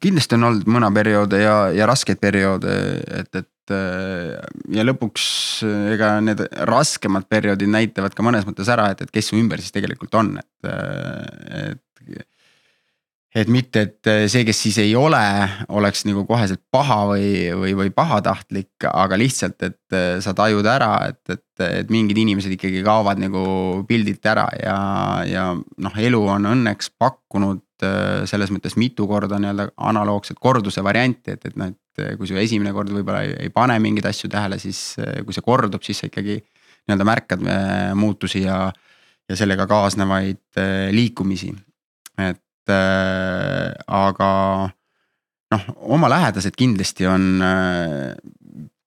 [0.01, 2.73] kindlasti on olnud mõõnaperioode ja, ja raskeid perioode,
[3.21, 4.37] et, et äh,
[4.73, 5.27] ja lõpuks
[5.93, 9.75] ega need raskemad perioodid näitavad ka mõnes mõttes ära, et, et kes su ümber siis
[9.77, 12.25] tegelikult on, et, äh, et
[13.37, 15.21] et mitte, et eh, see, kes siis ei ole,
[15.77, 20.93] oleks nagu koheselt paha või, või, või pahatahtlik, aga lihtsalt, et eh, sa tajud ära,
[21.11, 23.43] et, et, et mingid inimesed ikkagi kaovad nagu
[23.89, 24.79] pildilt ära ja,
[25.29, 31.37] ja noh, elu on õnneks pakkunud eh, selles mõttes mitu korda nii-öelda analoogset korduse varianti,
[31.37, 34.57] et, et noh, et kui su esimene kord võib-olla ei, ei pane mingeid asju tähele,
[34.61, 37.45] siis kui see kordub, siis sa ikkagi nii-öelda märkad
[37.97, 38.59] muutusi ja,
[39.29, 40.61] ja sellega kaasnevaid
[40.97, 41.53] liikumisi.
[42.21, 42.41] et
[42.73, 44.31] äh, aga
[45.53, 48.17] noh, oma lähedased kindlasti on äh,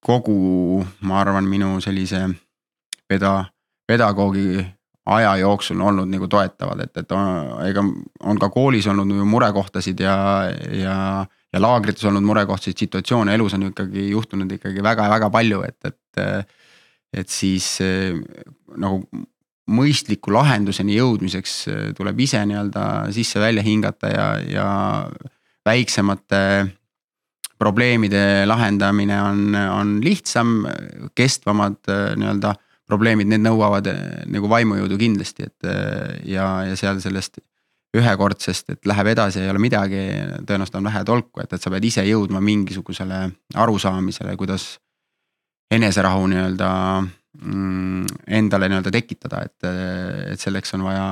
[0.06, 2.26] kogu, ma arvan, minu sellise
[3.10, 3.50] peda-,
[3.88, 4.60] pedagoogi
[5.10, 7.14] aja jooksul olnud nagu toetavad, et, et
[7.66, 7.84] ega
[8.30, 10.16] on ka koolis olnud murekohtasid ja,
[10.76, 16.56] ja, ja laagrites olnud murekohtseid situatsioone elus on ikkagi juhtunud ikkagi väga-väga palju, et, et.
[17.10, 17.80] et siis
[18.78, 19.00] nagu
[19.70, 21.54] mõistliku lahenduseni jõudmiseks
[21.98, 22.84] tuleb ise nii-öelda
[23.16, 24.68] sisse-välja hingata ja, ja
[25.68, 26.42] väiksemate
[27.60, 30.64] probleemide lahendamine on, on lihtsam,
[31.16, 32.54] kestvamad nii-öelda
[32.90, 33.86] probleemid, need nõuavad
[34.32, 35.70] nagu vaimujõudu kindlasti, et
[36.26, 37.42] ja, ja seal sellest
[37.98, 40.02] ühekordsest, et läheb edasi, ei ole midagi,
[40.46, 43.22] tõenäoliselt on vähe tolku, et, et sa pead ise jõudma mingisugusele
[43.58, 44.76] arusaamisele, kuidas
[45.74, 46.70] eneserahu nii-öelda
[47.40, 49.68] endale nii-öelda tekitada, et,
[50.34, 51.06] et selleks on vaja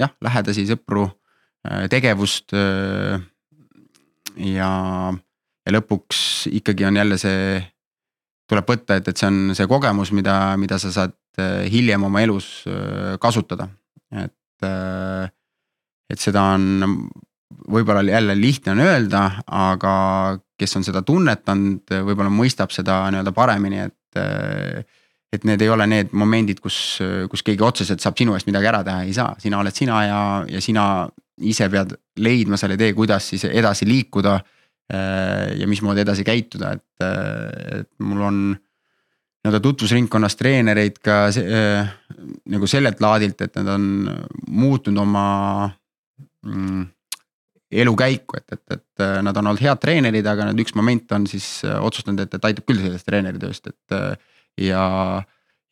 [0.00, 1.04] jah, lähedasi, sõpru,
[1.92, 2.54] tegevust.
[4.40, 4.70] ja,
[5.66, 6.20] ja lõpuks
[6.56, 7.60] ikkagi on jälle see,
[8.48, 11.16] tuleb võtta, et, et see on see kogemus, mida, mida sa saad
[11.68, 12.64] hiljem oma elus
[13.20, 13.68] kasutada,
[14.16, 14.68] et
[16.06, 17.08] et seda on
[17.70, 19.94] võib-olla jälle lihtne on öelda, aga
[20.58, 24.92] kes on seda tunnetanud, võib-olla mõistab seda nii-öelda paremini, et.
[25.36, 26.98] Et need ei ole need momendid, kus,
[27.30, 30.20] kus keegi otseselt saab sinu eest midagi ära teha, ei saa, sina oled sina ja,
[30.50, 30.84] ja sina
[31.44, 31.92] ise pead
[32.24, 34.38] leidma selle tee, kuidas siis edasi liikuda.
[35.58, 37.04] ja mismoodi edasi käituda, et,
[37.80, 38.36] et mul on
[39.46, 41.88] nii-öelda tutvusringkonnas treenereid ka äh,
[42.50, 43.84] nagu sellelt laadilt, et nad on
[44.50, 45.26] muutnud oma
[46.46, 46.86] mm,
[47.70, 51.28] elukäiku, et, et, et äh, nad on olnud head treenerid, aga nüüd üks moment on
[51.30, 54.16] siis äh, otsustanud, et, et aitab küll sellest treeneritööst, et äh,
[54.60, 55.22] ja.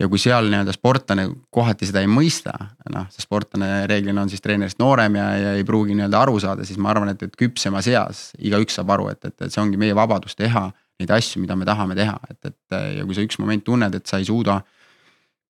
[0.01, 2.53] ja kui seal nii-öelda sportlane kohati seda ei mõista,
[2.90, 6.66] noh, see sportlane reeglina on siis treenerist noorem ja, ja ei pruugi nii-öelda aru saada,
[6.66, 9.81] siis ma arvan, et, et küpsemas eas igaüks saab aru, et, et, et see ongi
[9.81, 10.66] meie vabadus teha
[11.01, 14.11] neid asju, mida me tahame teha, et, et ja kui sa üks moment tunned, et
[14.11, 14.61] sa ei suuda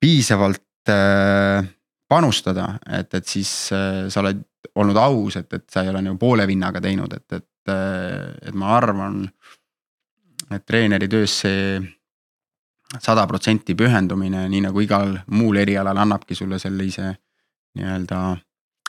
[0.01, 1.65] piisavalt äh,
[2.09, 4.45] panustada, et, et siis äh, sa oled
[4.81, 8.57] olnud aus, et, et sa ei ole nagu poole vinnaga teinud, et, et, äh, et
[8.57, 9.25] ma arvan.
[10.53, 11.79] et treeneri töös see
[13.03, 17.15] sada protsenti pühendumine, nii nagu igal muul erialal annabki sulle sellise
[17.79, 18.21] nii-öelda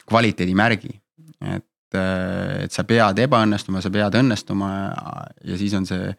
[0.09, 1.01] kvaliteedimärgi.
[1.41, 4.69] et, äh, et sa pead ebaõnnestuma, sa pead õnnestuma
[5.43, 6.11] ja siis on see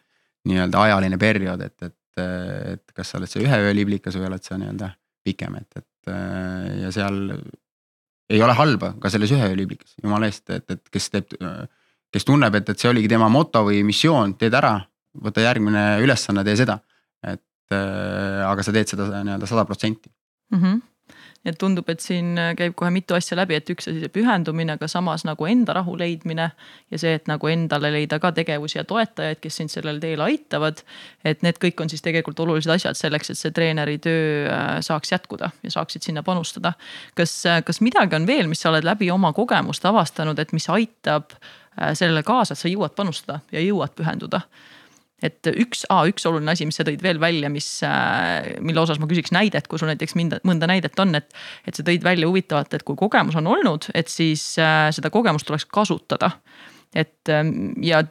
[0.46, 2.22] nii-öelda ajaline periood, et, et,
[2.72, 4.90] et kas sa oled see ühe öö liblikas või oled sa nii-öelda
[5.26, 6.12] pikem, et, et
[6.82, 7.18] ja seal
[8.30, 11.34] ei ole halba ka selles ühe liblikas, jumala eest, et, et kes teeb,
[12.12, 14.76] kes tunneb, et, et see oligi tema moto või missioon, teed ära,
[15.22, 16.78] võta järgmine ülesanne, tee seda.
[17.26, 20.12] et aga sa teed seda nii-öelda sada protsenti.
[20.54, 20.84] Mhm
[21.46, 24.88] et tundub, et siin käib kohe mitu asja läbi, et üks asi see pühendumine, aga
[24.90, 26.48] samas nagu enda rahu leidmine.
[26.90, 30.82] ja see, et nagu endale leida ka tegevusi ja toetajaid, kes sind sellel teel aitavad.
[31.24, 35.12] et need kõik on siis tegelikult olulised asjad selleks, et see treeneri töö äh, saaks
[35.12, 36.72] jätkuda ja saaksid sinna panustada.
[37.14, 40.68] kas, äh, kas midagi on veel, mis sa oled läbi oma kogemuste avastanud, et mis
[40.68, 44.42] aitab äh, sellele kaasa, et sa jõuad panustada ja jõuad pühenduda
[45.24, 49.08] et üks, üks oluline asi, mis sa tõid veel välja, mis, äh, mille osas ma
[49.10, 51.30] küsiks näidet, kui sul näiteks mind, mõnda näidet on, et.
[51.66, 55.48] et sa tõid välja huvitavalt, et kui kogemus on olnud, et siis äh, seda kogemust
[55.48, 56.36] tuleks kasutada.
[56.94, 58.02] et ähm, ja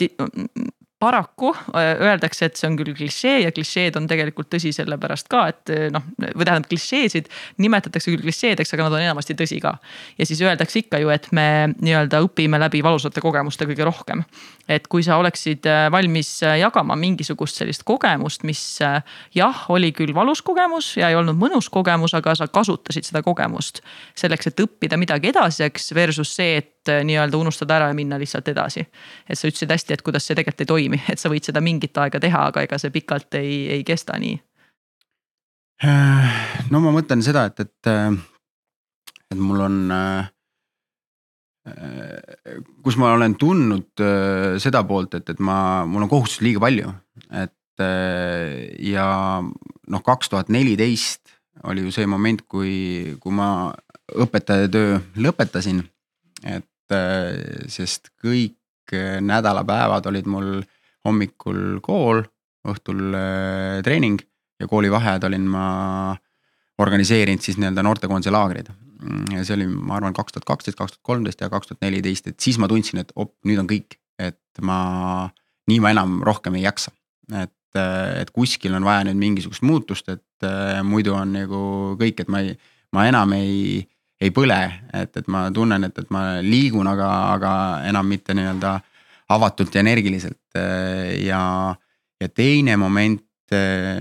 [1.06, 5.46] paraku äh, öeldakse, et see on küll klišee ja klišeed on tegelikult tõsi sellepärast ka,
[5.54, 7.30] et äh, noh, või tähendab klišeesid
[7.62, 9.76] nimetatakse küll klišeedeks, aga nad on enamasti tõsi ka.
[10.18, 14.24] ja siis öeldakse ikka ju, et me nii-öelda õpime läbi valusate kogemuste kõige rohkem.
[14.68, 18.62] et kui sa oleksid äh, valmis jagama mingisugust sellist kogemust, mis
[19.36, 23.84] jah, oli küll valus kogemus ja ei olnud mõnus kogemus, aga sa kasutasid seda kogemust
[24.18, 28.86] selleks, et õppida midagi edasiseks versus see, et nii-öelda unustada ära ja minna lihtsalt edasi.
[29.30, 31.98] et sa ütlesid hästi, et kuidas see tegelikult ei toimi, et sa võid seda mingit
[31.98, 34.38] aega teha, aga ega see pikalt ei, ei kesta nii.
[36.72, 37.92] no ma mõtlen seda, et, et,
[39.34, 39.82] et mul on
[42.86, 44.06] kus ma olen tundnud
[44.62, 46.94] seda poolt, et, et ma, mul on kohustusi liiga palju,
[47.34, 47.86] et
[48.86, 49.08] ja
[49.42, 53.74] noh, kaks tuhat neliteist oli ju see moment, kui, kui ma
[54.22, 55.84] õpetaja töö lõpetasin.
[56.44, 56.66] et
[57.72, 58.94] sest kõik
[59.26, 60.50] nädalapäevad olid mul
[61.06, 62.24] hommikul kool,
[62.66, 64.22] õhtul äh, treening
[64.60, 65.68] ja koolivaheajad olin ma
[66.82, 68.72] organiseerinud siis nii-öelda noortekoondise laagrid.
[69.32, 72.30] ja see oli, ma arvan, kaks tuhat kaksteist, kaks tuhat kolmteist ja kaks tuhat neliteist,
[72.32, 74.80] et siis ma tundsin, et op, nüüd on kõik, et ma,
[75.70, 76.92] nii ma enam rohkem ei jaksa.
[77.34, 81.60] et, äh, et kuskil on vaja nüüd mingisugust muutust, et äh, muidu on nagu
[82.00, 82.56] kõik, et ma ei,
[82.94, 83.84] ma enam ei,
[84.22, 84.60] ei põle,
[84.96, 87.54] et, et ma tunnen, et, et ma liigun, aga, aga
[87.90, 88.78] enam mitte nii-öelda
[89.36, 90.58] avatult ja energiliselt
[91.26, 91.42] ja,
[92.22, 93.24] ja teine moment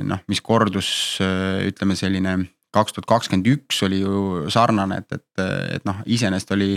[0.04, 0.88] noh, mis kordus
[1.20, 2.36] ütleme selline
[2.74, 5.44] kaks tuhat kakskümmend üks oli ju sarnane, et, et,
[5.78, 6.76] et noh, iseenesest oli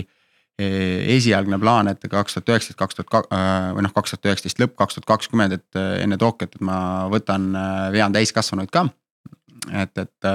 [0.58, 3.30] esialgne plaan, et kaks tuhat üheksateist, kaks tuhat
[3.76, 6.78] või noh, kaks tuhat üheksateist lõpp, kaks tuhat kakskümmend, et enne Tokyot, et ma
[7.12, 7.52] võtan,
[7.94, 8.88] vean täiskasvanuid ka.
[9.70, 10.30] et, et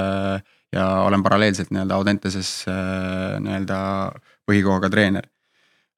[0.74, 3.78] ja olen paralleelselt nii-öelda Audenteses nii-öelda
[4.50, 5.30] põhikohaga treener.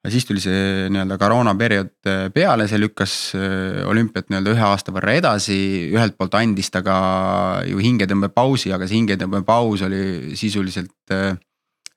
[0.06, 4.92] Ja siis tuli see nii-öelda koroonaperiood äh, peale, see lükkas äh, olümpiat nii-öelda ühe aasta
[4.94, 5.56] võrra edasi,
[5.90, 6.98] ühelt poolt andis ta ka
[7.66, 11.34] ju hingetõmbepausi, aga see hingetõmbepaus oli sisuliselt äh,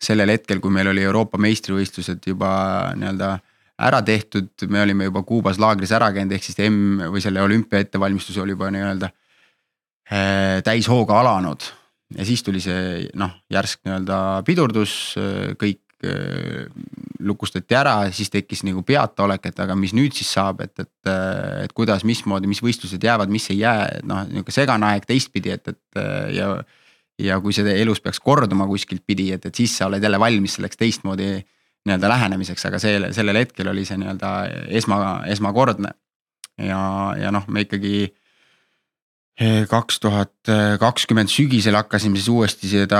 [0.01, 2.49] sellel hetkel, kui meil oli Euroopa meistrivõistlused juba
[2.97, 3.35] nii-öelda
[3.85, 7.83] ära tehtud, me olime juba Kuubas laagris ära käinud, ehk siis M või selle olümpia
[7.85, 9.13] ettevalmistus oli juba nii-öelda
[10.65, 11.61] täishooga alanud.
[12.17, 14.17] Ja siis tuli see noh, järsk nii-öelda
[14.47, 14.93] pidurdus,
[15.59, 16.69] kõik Äh,
[17.19, 21.09] lukustati ära, siis tekkis nagu peataolek, et aga mis nüüd siis saab, et, et,
[21.65, 25.67] et kuidas, mismoodi, mis võistlused jäävad, mis ei jää, noh, nihuke segane aeg teistpidi, et,
[25.67, 26.47] et äh, ja.
[27.19, 30.55] ja kui see elus peaks korduma kuskilt pidi, et, et siis sa oled jälle valmis
[30.55, 34.31] selleks teistmoodi nii-öelda lähenemiseks, aga see, sellel hetkel oli see nii-öelda
[34.79, 35.91] esma, esmakordne.
[36.63, 36.79] ja,
[37.19, 38.07] ja noh, me ikkagi
[39.71, 42.99] kaks tuhat kakskümmend sügisel hakkasime siis uuesti seda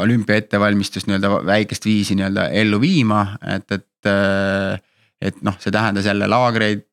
[0.00, 4.88] olümpia ettevalmistust nii-öelda väikest viisi nii-öelda ellu viima, et, et.
[5.22, 6.88] Et noh, see tähendas jälle laagreid,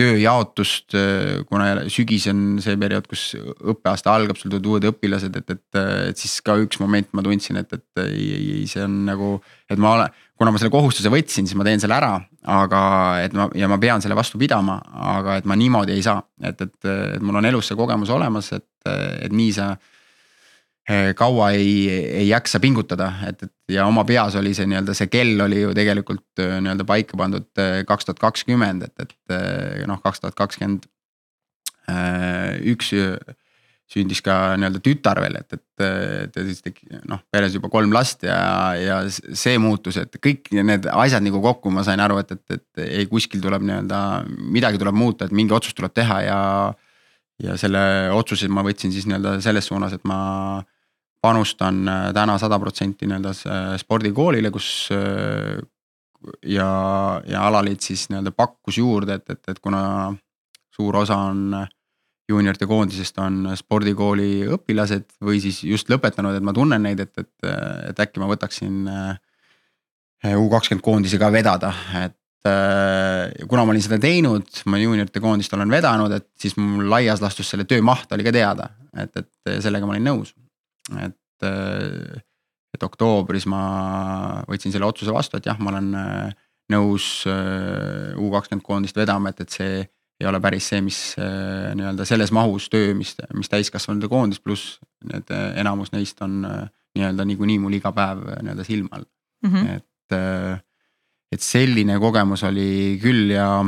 [0.00, 0.96] tööjaotust,
[1.48, 6.18] kuna sügis on see periood, kus õppeaasta algab, sul tulevad uued õpilased, et, et, et
[6.20, 9.36] siis ka üks moment ma tundsin, et, et ei, see on nagu,
[9.70, 12.14] et ma olen kuna ma selle kohustuse võtsin, siis ma teen selle ära,
[12.48, 12.82] aga
[13.20, 14.78] et ma ja ma pean selle vastu pidama,
[15.12, 18.48] aga et ma niimoodi ei saa, et, et, et mul on elus see kogemus olemas,
[18.56, 19.74] et, et nii sa
[21.18, 21.74] kaua ei,
[22.22, 25.74] ei jaksa pingutada, et, et ja oma peas oli see nii-öelda see kell oli ju
[25.76, 30.88] tegelikult eh, nii-öelda paika pandud eh, kaks tuhat kakskümmend, et, et noh, kaks tuhat kakskümmend
[32.70, 32.92] üks
[33.90, 37.90] sündis ka nii-öelda tütar veel, et, et, et ja siis tegi noh, peres juba kolm
[37.94, 38.36] last ja,
[38.78, 42.84] ja see muutus, et kõik need asjad nagu kokku, ma sain aru, et, et, et
[42.86, 44.02] ei kuskil tuleb nii-öelda,
[44.54, 46.40] midagi tuleb muuta, et mingi otsus tuleb teha ja.
[47.42, 47.82] ja selle
[48.14, 50.20] otsuse ma võtsin siis nii-öelda selles suunas, et ma
[51.20, 51.82] panustan
[52.16, 54.88] täna sada protsenti nii-öelda spordikoolile, kus.
[56.44, 56.70] ja,
[57.26, 59.82] ja alaliit siis nii-öelda pakkus juurde, et, et, et kuna
[60.76, 61.66] suur osa on
[62.30, 67.50] juuniorite koondisest on spordikooli õpilased või siis just lõpetanud, et ma tunnen neid, et, et,
[67.90, 69.18] et äkki ma võtaksin äh,
[70.36, 75.54] U kakskümmend koondisi ka vedada, et äh, kuna ma olin seda teinud, ma juuniorite koondist
[75.56, 79.62] olen vedanud, et siis mul laias laastus selle töö maht oli ka teada, et, et
[79.64, 80.34] sellega ma olin nõus.
[80.98, 82.20] Et, äh,
[82.74, 83.62] et oktoobris ma
[84.48, 85.94] võtsin selle otsuse vastu, et jah, ma olen
[86.70, 89.80] nõus U kakskümmend koondist vedama, et, et see
[90.20, 94.76] ei ole päris see, mis äh, nii-öelda selles mahus töö, mis, mis täiskasvanute koondis, pluss
[95.08, 96.66] need äh, enamus neist on äh,
[96.98, 99.06] nii-öelda niikuinii mul iga päev nii-öelda silma all
[99.46, 99.78] mm, -hmm.
[99.78, 99.86] et.
[101.30, 103.62] et selline kogemus oli küll ja,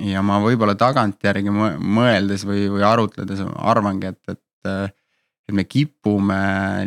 [0.00, 4.94] ja ma võib-olla tagantjärgi mõeldes või, või arutledes arvangi, et, et.
[5.48, 6.38] Et me kipume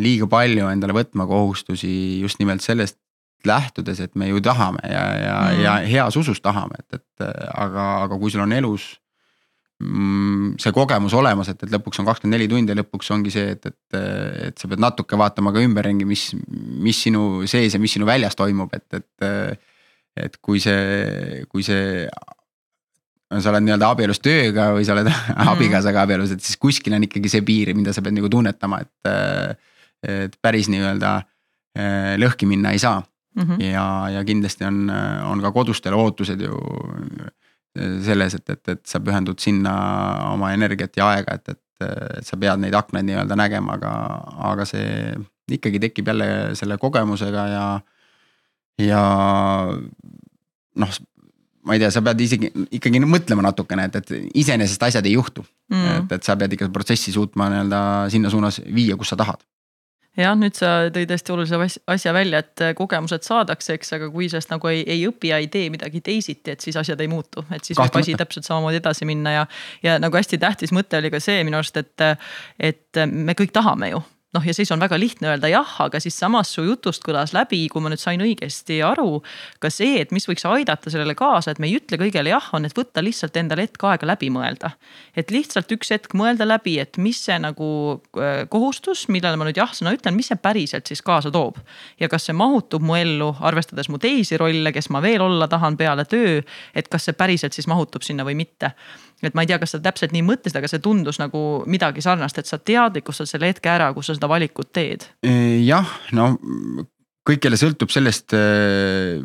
[0.02, 3.00] liiga palju endale võtma kohustusi just nimelt sellest
[3.48, 7.86] lähtudes, et me ju tahame ja, ja mm., ja heas usus tahame, et, et aga,
[8.06, 8.92] aga kui sul on elus
[9.82, 13.56] mm, see kogemus olemas, et, et lõpuks on kakskümmend neli tundi ja lõpuks ongi see,
[13.56, 13.98] et, et,
[14.52, 16.28] et sa pead natuke vaatama ka ümberringi, mis,
[16.86, 19.60] mis sinu sees ja mis sinu väljas toimub, et, et.
[20.22, 22.04] et kui see, kui see,
[23.40, 25.52] sa oled nii-öelda abielus tööga või sa oled mm.
[25.54, 29.14] abikaasaga abielus, et siis kuskil on ikkagi see piir, mida sa pead nagu tunnetama, et.
[30.02, 31.12] et päris nii-öelda
[31.78, 33.04] eh, lõhki minna ei saa
[33.36, 33.44] mm.
[33.44, 33.64] -hmm.
[33.70, 34.90] ja, ja kindlasti on,
[35.30, 36.58] on ka kodustel ootused ju
[38.04, 39.74] selles, et, et, et sa pühendud sinna
[40.32, 41.86] oma energiat ja aega, et, et,
[42.20, 43.94] et sa pead neid aknaid nii-öelda nägema, aga,
[44.52, 45.14] aga see
[45.52, 46.28] ikkagi tekib jälle
[46.60, 47.66] selle kogemusega ja,
[48.82, 49.04] ja
[50.76, 51.00] noh
[51.68, 55.46] ma ei tea, sa pead isegi ikkagi mõtlema natukene, et, et iseenesest asjad ei juhtu.
[55.72, 56.04] Mm..
[56.04, 59.44] et, et sa pead ikka protsessi suutma nii-öelda sinna suunas viia, kus sa tahad.
[60.20, 64.28] Jah, nüüd sa tõid hästi olulise asja välja, et äh, kogemused saadakse, eks, aga kui
[64.28, 67.46] sellest nagu ei, ei õpi ja ei tee midagi teisiti, et siis asjad ei muutu,
[67.56, 69.46] et siis võib asi täpselt samamoodi edasi minna ja.
[69.86, 72.04] ja nagu hästi tähtis mõte oli ka see minu arust, et,
[72.60, 74.04] et me kõik tahame ju
[74.34, 77.66] noh, ja siis on väga lihtne öelda jah, aga siis samas su jutust kõlas läbi,
[77.72, 79.22] kui ma nüüd sain õigesti aru.
[79.60, 82.66] ka see, et mis võiks aidata sellele kaasa, et me ei ütle kõigele jah, on,
[82.66, 84.72] et võtta lihtsalt endale hetk aega läbi mõelda.
[85.16, 87.68] et lihtsalt üks hetk mõelda läbi, et mis see nagu
[88.18, 91.60] äh, kohustus, millele ma nüüd jah-sõna ütlen, mis see päriselt siis kaasa toob.
[92.00, 95.78] ja kas see mahutub mu ellu, arvestades mu teisi rolle, kes ma veel olla tahan
[95.78, 96.42] peale töö,
[96.76, 98.72] et kas see päriselt siis mahutub sinna või mitte
[99.22, 102.40] et ma ei tea, kas sa täpselt nii mõtlesid, aga see tundus nagu midagi sarnast,
[102.42, 105.06] et sa teadlikustad selle hetke ära, kus sa seda valikut teed.
[105.66, 106.34] jah, no
[107.28, 108.34] kõik jälle sõltub sellest,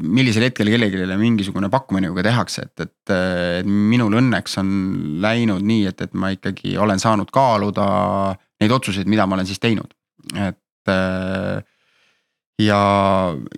[0.04, 3.14] millisel hetkel kellelegi mingisugune pakkumine ju ka tehakse, et, et,
[3.62, 4.74] et minul õnneks on
[5.24, 7.86] läinud nii, et, et ma ikkagi olen saanud kaaluda
[8.60, 9.96] neid otsuseid, mida ma olen siis teinud,
[10.36, 10.92] et
[12.62, 12.80] ja,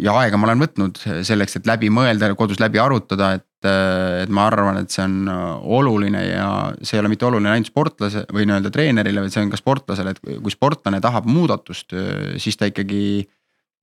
[0.01, 4.45] ja aega ma olen võtnud selleks, et läbi mõelda kodus läbi arutada, et, et ma
[4.47, 5.31] arvan, et see on
[5.79, 6.49] oluline ja
[6.79, 10.15] see ei ole mitte oluline ainult sportlase või nii-öelda treenerile, vaid see on ka sportlasele,
[10.15, 11.97] et kui sportlane tahab muudatust,
[12.39, 13.03] siis ta ikkagi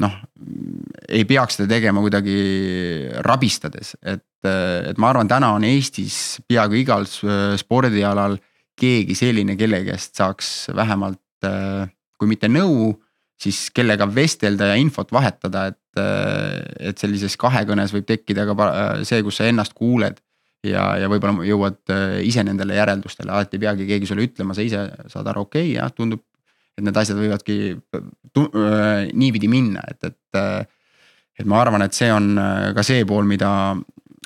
[0.03, 0.15] noh,
[1.07, 2.37] ei peaks seda tegema kuidagi
[3.27, 7.07] rabistades, et, et ma arvan, täna on Eestis peaaegu igal
[7.59, 8.37] spordialal
[8.79, 11.21] keegi selline, kelle käest saaks vähemalt
[12.15, 12.93] kui mitte nõu
[13.41, 16.03] siis kellega vestelda ja infot vahetada, et,
[16.91, 18.69] et sellises kahekõnes võib tekkida ka
[19.07, 20.21] see, kus sa ennast kuuled.
[20.65, 21.91] ja, ja võib-olla jõuad
[22.25, 25.75] ise nendele järeldustele, alati ei peagi keegi sulle ütlema, sa ise saad aru, okei okay,
[25.75, 26.23] jah, tundub.
[26.75, 27.57] et need asjad võivadki
[29.13, 30.71] niipidi minna, et, et,
[31.39, 32.33] et ma arvan, et see on
[32.75, 33.51] ka see pool, mida,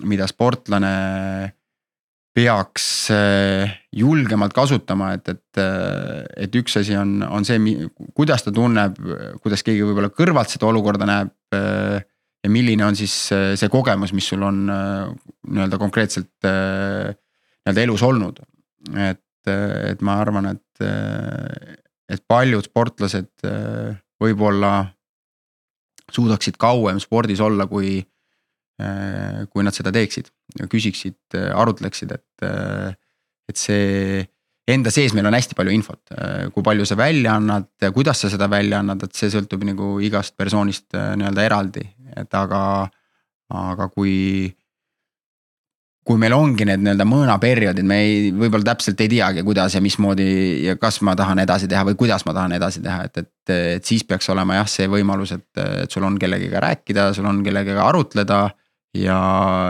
[0.07, 0.93] mida sportlane
[2.35, 7.59] peaks äh, julgemalt kasutama, et, et, äh, et üks asi on, on see,
[8.17, 8.99] kuidas ta tunneb,
[9.43, 11.33] kuidas keegi võib-olla kõrvalt seda olukorda näeb.
[11.55, 11.99] Äh,
[12.39, 18.39] ja milline on siis see kogemus, mis sul on nii-öelda konkreetselt nii-öelda elus olnud.
[18.95, 20.85] et, et ma arvan, et,
[22.07, 23.43] et paljud sportlased
[24.23, 24.71] võib-olla
[26.15, 27.99] suudaksid kauem spordis olla, kui
[29.51, 30.29] kui nad seda teeksid,
[30.71, 32.93] küsiksid, äh, arutleksid, et, äh,
[33.49, 34.23] et see
[34.69, 36.11] enda sees meil on hästi palju infot,
[36.53, 40.35] kui palju sa välja annad, kuidas sa seda välja annad, et see sõltub nagu igast
[40.37, 41.81] persoonist nii-öelda eraldi,
[42.13, 42.61] et aga,
[43.49, 44.53] aga kui.
[46.09, 50.29] kui meil ongi need nii-öelda mõõnaperioodid, me ei, võib-olla täpselt ei teagi, kuidas ja mismoodi
[50.65, 53.85] ja kas ma tahan edasi teha või kuidas ma tahan edasi teha, et, et, et
[53.85, 57.81] siis peaks olema jah, see võimalus, et, et sul on kellegagi rääkida, sul on kellegagi
[57.81, 58.47] arutleda
[58.97, 59.19] ja,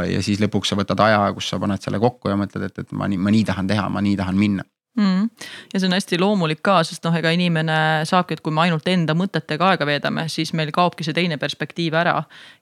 [0.08, 2.92] ja siis lõpuks sa võtad aja, kus sa paned selle kokku ja mõtled, et, et
[2.96, 4.66] ma nii, ma nii tahan teha, ma nii tahan minna
[5.00, 5.30] mm..
[5.74, 7.78] ja see on hästi loomulik ka, sest noh, ega inimene
[8.10, 11.96] saabki, et kui me ainult enda mõtetega aega veedame, siis meil kaobki see teine perspektiiv
[12.00, 12.16] ära.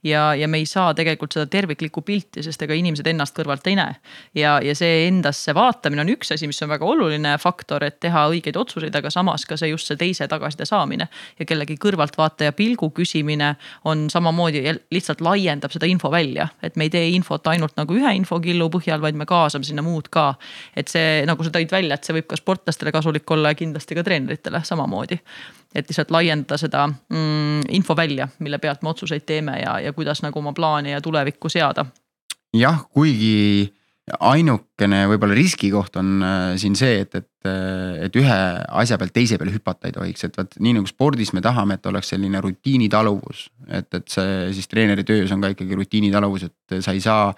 [0.05, 3.77] ja, ja me ei saa tegelikult seda terviklikku pilti, sest ega inimesed ennast kõrvalt ei
[3.79, 3.95] näe.
[4.37, 8.27] ja, ja see endasse vaatamine on üks asi, mis on väga oluline faktor, et teha
[8.31, 11.09] õigeid otsuseid, aga samas ka see just see teise tagasiside saamine.
[11.39, 14.63] ja kellegi kõrvaltvaataja pilgu küsimine on samamoodi
[14.93, 19.01] lihtsalt laiendab seda info välja, et me ei tee infot ainult nagu ühe infokillu põhjal,
[19.01, 20.33] vaid me kaasame sinna muud ka.
[20.75, 23.57] et see, nagu sa tõid välja, et see võib võib ka sportlastele kasulik olla ja
[23.57, 25.19] kindlasti ka treeneritele samamoodi.
[25.75, 30.21] et lihtsalt laiendada seda mm, info välja, mille pealt me otsuseid teeme ja, ja kuidas
[30.21, 31.85] nagu oma plaani ja tulevikku seada.
[32.53, 33.73] jah, kuigi
[34.19, 38.37] ainukene võib-olla riskikoht on äh, siin see, et, et, äh, et ühe
[38.81, 41.85] asja pealt teise peale hüpata ei tohiks, et vot nii nagu spordis me tahame, et
[41.85, 43.49] oleks selline rutiinitaluvus.
[43.67, 47.33] et, et see siis treeneri töös on ka ikkagi rutiinitaluvus, et sa ei saa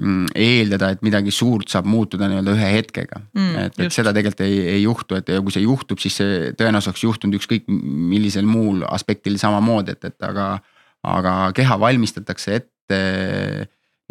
[0.00, 3.56] eeldada, et midagi suurt saab muutuda nii-öelda ühe hetkega mm,.
[3.66, 6.94] et, et seda tegelikult ei, ei juhtu, et ja kui see juhtub, siis see tõenäoliselt
[6.94, 10.52] oleks juhtunud ükskõik millisel muul aspektil samamoodi, et, et aga.
[11.00, 12.98] aga keha valmistatakse ette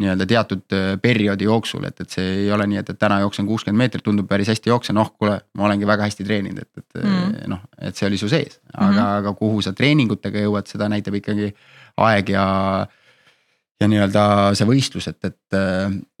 [0.00, 3.46] nii-öelda teatud äh, perioodi jooksul, et, et see ei ole nii, et, et täna jooksen
[3.46, 7.02] kuuskümmend meetrit, tundub päris hästi jooksen, noh kuule, ma olengi väga hästi treeninud, et, et
[7.02, 7.34] mm.
[7.52, 8.58] noh, et see oli su sees.
[8.72, 9.18] aga mm, -hmm.
[9.20, 11.52] aga kuhu sa treeningutega jõuad, seda näitab ikkagi
[12.00, 12.46] aeg ja
[13.80, 14.24] ja nii-öelda
[14.58, 15.58] see võistlus, et, et,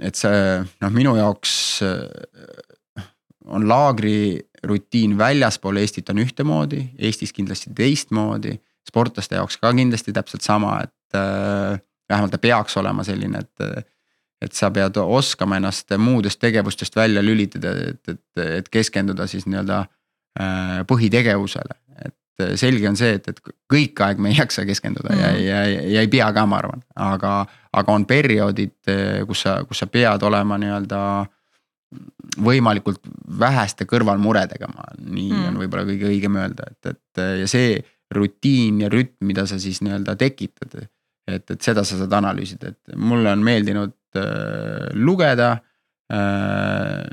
[0.00, 0.40] et see
[0.80, 1.52] noh, minu jaoks
[3.50, 8.56] on laagrirutiin väljaspool Eestit on ühtemoodi, Eestis kindlasti teistmoodi.
[8.88, 11.18] sportlaste jaoks ka kindlasti täpselt sama, et
[12.10, 13.86] vähemalt ta peaks olema selline, et.
[14.40, 19.82] et sa pead oskama ennast muudest tegevustest välja lülitada, et, et, et keskenduda siis nii-öelda
[20.88, 22.14] põhitegevusele, et
[22.60, 25.20] selge on see, et, et kõik aeg me ei jaksa keskenduda mm.
[25.20, 27.34] ja, ja, ja ei pea ka, ma arvan, aga,
[27.76, 28.76] aga on perioodid,
[29.28, 31.00] kus sa, kus sa pead olema nii-öelda
[32.40, 33.02] võimalikult
[33.40, 35.46] väheste kõrvalmuredega, ma nii mm.
[35.48, 37.80] on võib-olla kõige õigem öelda, et, et ja see
[38.14, 40.78] rutiin ja rütm, mida sa siis nii-öelda tekitad.
[41.30, 45.52] et, et seda sa saad analüüsida, et mulle on meeldinud äh, lugeda
[46.12, 47.04] äh,.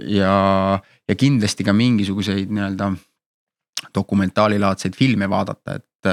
[0.00, 0.34] ja,
[1.08, 2.92] ja kindlasti ka mingisuguseid nii-öelda
[3.94, 6.10] dokumentaalilaadseid filme vaadata, et,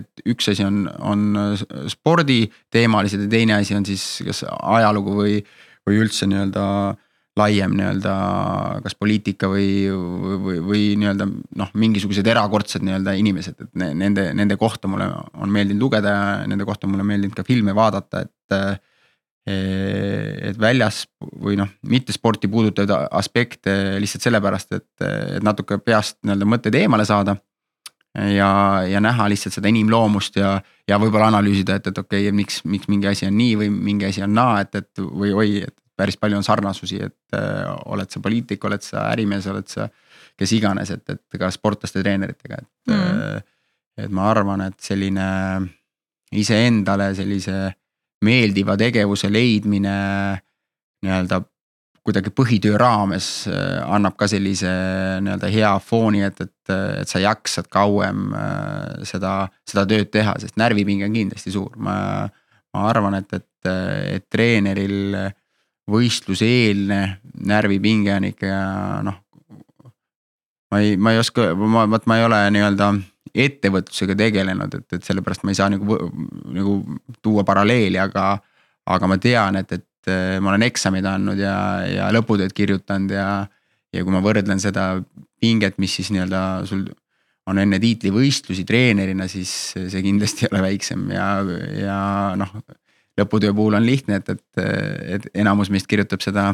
[0.00, 1.56] et üks asi on, on
[1.90, 5.38] sporditeemalised ja teine asi on siis kas ajalugu või,
[5.88, 6.66] või üldse nii-öelda
[7.38, 8.14] laiem nii-öelda
[8.84, 11.26] kas poliitika või, või, või nii-öelda
[11.58, 16.66] noh, mingisugused erakordsed nii-öelda inimesed, et nende, nende kohta mulle on meeldinud lugeda ja nende
[16.68, 18.84] kohta mulle meeldinud ka filme vaadata, et
[19.44, 26.48] et väljas või noh, mitte sporti puudutavaid aspekte lihtsalt sellepärast, et, et natuke peast nii-öelda
[26.48, 27.36] mõtteid eemale saada.
[28.14, 28.48] ja,
[28.88, 30.54] ja näha lihtsalt seda inimloomust ja,
[30.88, 34.08] ja võib-olla analüüsida, et, et okei okay,, miks, miks mingi asi on nii või mingi
[34.08, 38.10] asi on naa, et, et või oi, et päris palju on sarnasusi, et äh, oled
[38.10, 39.88] sa poliitik, oled sa ärimees, oled sa
[40.38, 43.50] kes iganes, et, et ka sportlaste treeneritega, et mm..
[44.04, 45.26] et ma arvan, et selline
[46.34, 47.58] iseendale sellise
[48.24, 49.96] meeldiva tegevuse leidmine
[51.04, 51.42] nii-öelda
[52.04, 54.70] kuidagi põhitöö raames äh, annab ka sellise
[55.24, 60.58] nii-öelda hea fooni, et, et, et sa jaksad kauem äh, seda, seda tööd teha, sest
[60.60, 61.96] närvipinge on kindlasti suur, ma.
[62.74, 63.68] ma arvan, et, et,
[64.16, 65.14] et treeneril
[65.90, 67.00] võistluseelne
[67.46, 68.54] närvipinge on ikka
[69.06, 69.20] noh.
[70.72, 72.88] ma ei, ma ei oska, ma, vot ma ei ole nii-öelda
[73.34, 75.98] ettevõtlusega tegelenud, et, et sellepärast ma ei saa nagu,
[76.54, 76.74] nagu
[77.22, 78.34] tuua paralleeli, aga.
[78.84, 80.10] aga ma tean, et, et
[80.44, 81.56] ma olen eksamid andnud ja,
[81.88, 83.46] ja lõputööd kirjutanud ja.
[83.94, 84.98] ja kui ma võrdlen seda
[85.40, 86.82] pinget, mis siis nii-öelda sul
[87.48, 91.28] on enne tiitlivõistlusi treenerina, siis see kindlasti ei ole väiksem ja,
[91.80, 91.98] ja
[92.40, 92.52] noh
[93.20, 94.62] lõputöö puhul on lihtne, et, et,
[95.16, 96.52] et enamus meist kirjutab seda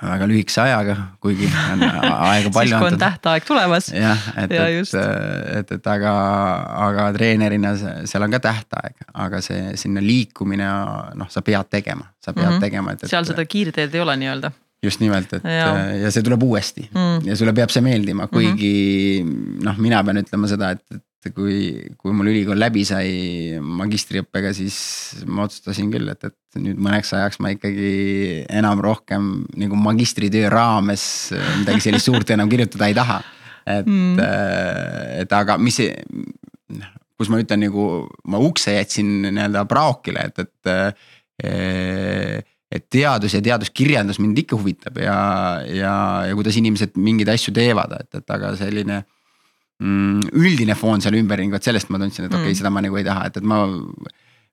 [0.00, 1.84] väga lühikese ajaga, kuigi on
[2.30, 2.62] aega palju antud.
[2.62, 3.90] siis kui on tähtaeg tulemas.
[3.94, 4.96] jah, et ja, et,
[5.60, 6.14] et, et aga,
[6.88, 10.72] aga treenerina seal on ka tähtaeg, aga see sinna liikumine,
[11.18, 12.66] noh, sa pead tegema, sa pead mm -hmm.
[12.66, 13.12] tegema, et, et.
[13.12, 15.70] seal seda kiirteed ei ole nii-öelda just nimelt, et ja.
[15.94, 17.28] ja see tuleb uuesti mm.
[17.28, 19.64] ja sulle peab see meeldima, kuigi mm -hmm.
[19.68, 21.58] noh, mina pean ütlema seda, et, et et kui,
[22.00, 24.76] kui mul ülikool läbi sai magistriõppega, siis
[25.30, 27.92] ma otsustasin küll, et, et nüüd mõneks ajaks ma ikkagi
[28.52, 29.22] enam rohkem
[29.60, 31.04] nagu magistritöö raames
[31.62, 33.18] midagi sellist suurt enam kirjutada ei taha.
[33.66, 34.18] et mm.,
[35.22, 35.78] et aga mis,
[37.16, 37.84] kus ma ütlen nagu
[38.28, 40.56] ma ukse jätsin nii-öelda praokile, et, et
[42.72, 45.16] et teadus ja teaduskirjandus mind ikka huvitab ja,
[45.68, 45.94] ja,
[46.28, 49.02] ja kuidas inimesed mingeid asju teevad, et, et aga selline
[49.82, 52.78] mm, üldine foon seal ümberringi, vot sellest ma tundsin, et okei okay, mm., seda ma
[52.84, 53.58] nagu ei taha, et, et ma.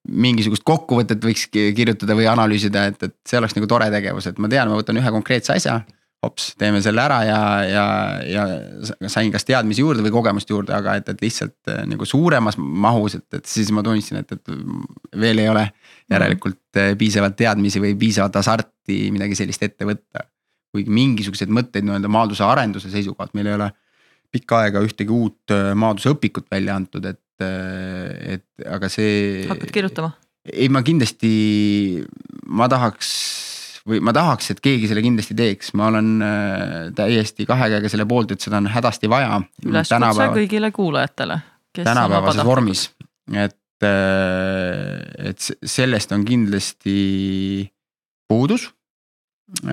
[0.07, 4.49] Mingisugust kokkuvõtet võiks kirjutada või analüüsida, et, et see oleks nagu tore tegevus, et ma
[4.51, 5.81] tean, ma võtan ühe konkreetse asja.
[6.19, 7.83] hops, teeme selle ära ja, ja,
[8.27, 12.57] ja sain kas teadmisi juurde või kogemust juurde, aga et, et lihtsalt äh, nagu suuremas
[12.59, 14.51] mahus, et, et siis ma tundsin, et, et
[15.15, 15.63] veel ei ole
[16.11, 20.27] järelikult äh, piisavalt teadmisi või piisavalt hasarti midagi sellist ette võtta.
[20.75, 23.71] kuigi mingisuguseid mõtteid nii-öelda maadluse arenduse seisukohalt meil ei ole
[24.31, 29.45] pikka aega ühtegi uut äh, maadlusõpikut välja antud, et, et aga see.
[29.49, 30.11] hakkad kirjutama?
[30.49, 31.31] ei, ma kindlasti,
[32.49, 33.13] ma tahaks
[33.89, 38.05] või ma tahaks, et keegi selle kindlasti teeks, ma olen äh, täiesti kahe käega selle
[38.09, 39.39] poolt, et seda on hädasti vaja.
[39.65, 41.39] üleskutse kõigile kuulajatele.
[41.79, 42.89] tänapäevases vormis,
[43.33, 46.99] et, et sellest on kindlasti
[48.29, 48.69] puudus.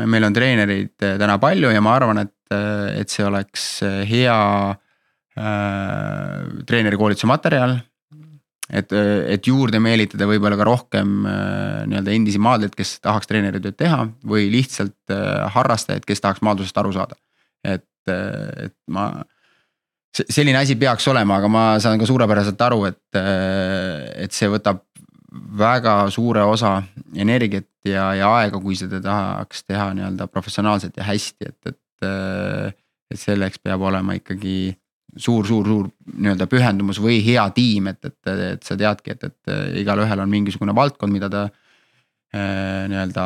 [0.07, 3.65] meil on treenereid täna palju ja ma arvan, et et, see oleks
[4.07, 4.37] hea
[4.71, 4.77] äh,
[5.37, 7.77] treenerikoolituse materjal.
[8.73, 14.01] et, et juurde meelitada võib-olla ka rohkem äh, nii-öelda endisi maadlejaid, kes tahaks treeneritööd teha
[14.27, 17.15] või lihtsalt äh, harrastajaid, kes tahaks maadlusest aru saada.
[17.63, 19.11] et, et ma
[20.17, 24.81] selline asi peaks olema, aga ma saan ka suurepäraselt aru, et, et see võtab
[25.59, 26.79] väga suure osa
[27.15, 32.75] energiat ja, ja aega, kui seda tahaks teha nii-öelda professionaalselt ja hästi, et et,
[33.13, 34.75] et selleks peab olema ikkagi
[35.17, 40.33] suur-suur-suur nii-öelda pühendumus või hea tiim, et, et, et sa teadki, et, et igalühel on
[40.33, 43.25] mingisugune valdkond, mida ta äh, nii-öelda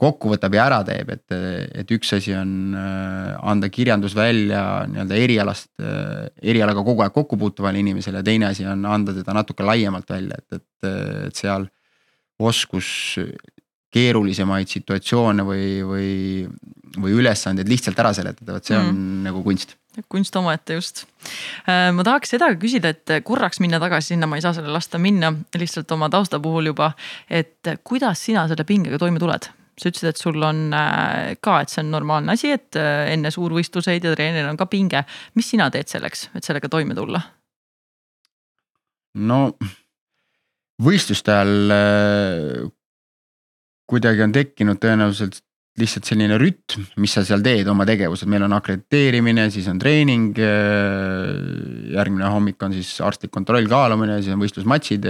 [0.00, 1.36] kokku võtab ja ära teeb, et,
[1.82, 7.40] et üks asi on äh, anda kirjandus välja nii-öelda erialast, äh, erialaga kogu aeg kokku
[7.40, 10.90] puutuvale inimesele ja teine asi on anda teda natuke laiemalt välja, et, et,
[11.30, 11.68] et seal
[12.38, 13.16] oskus
[13.94, 16.10] keerulisemaid situatsioone või, või,
[17.00, 19.20] või ülesandeid lihtsalt ära seletada, vot see on mm.
[19.24, 19.77] nagu kunst
[20.08, 21.04] kunst omaette just.
[21.68, 25.00] Äh, ma tahaks seda küsida, et korraks minna tagasi sinna, ma ei saa selle lasta
[25.02, 26.92] minna lihtsalt oma tausta puhul juba.
[27.30, 29.50] et kuidas sina selle pingega toime tuled?
[29.78, 33.30] sa ütlesid, et sul on äh, ka, et see on normaalne asi, et äh, enne
[33.30, 35.04] suurvõistluseid ja treeneril on ka pinge.
[35.38, 37.22] mis sina teed selleks, et sellega toime tulla?
[39.18, 39.42] no
[40.82, 42.72] võistluste ajal
[43.88, 45.40] kuidagi on tekkinud tõenäoliselt
[45.80, 50.38] lihtsalt selline rütm, mis sa seal teed oma tegevused, meil on akrediteerimine, siis on treening.
[51.94, 55.08] järgmine hommik on siis arstlik kontroll, kaalumine, siis on võistlusmatšid.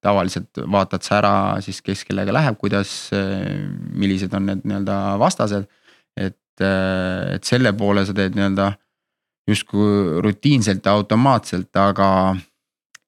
[0.00, 3.10] tavaliselt vaatad sa ära siis, kes kellega läheb, kuidas,
[3.92, 5.66] millised on need nii-öelda vastased.
[6.16, 8.72] et, et selle poole sa teed nii-öelda
[9.48, 12.36] justkui rutiinselt ja automaatselt, aga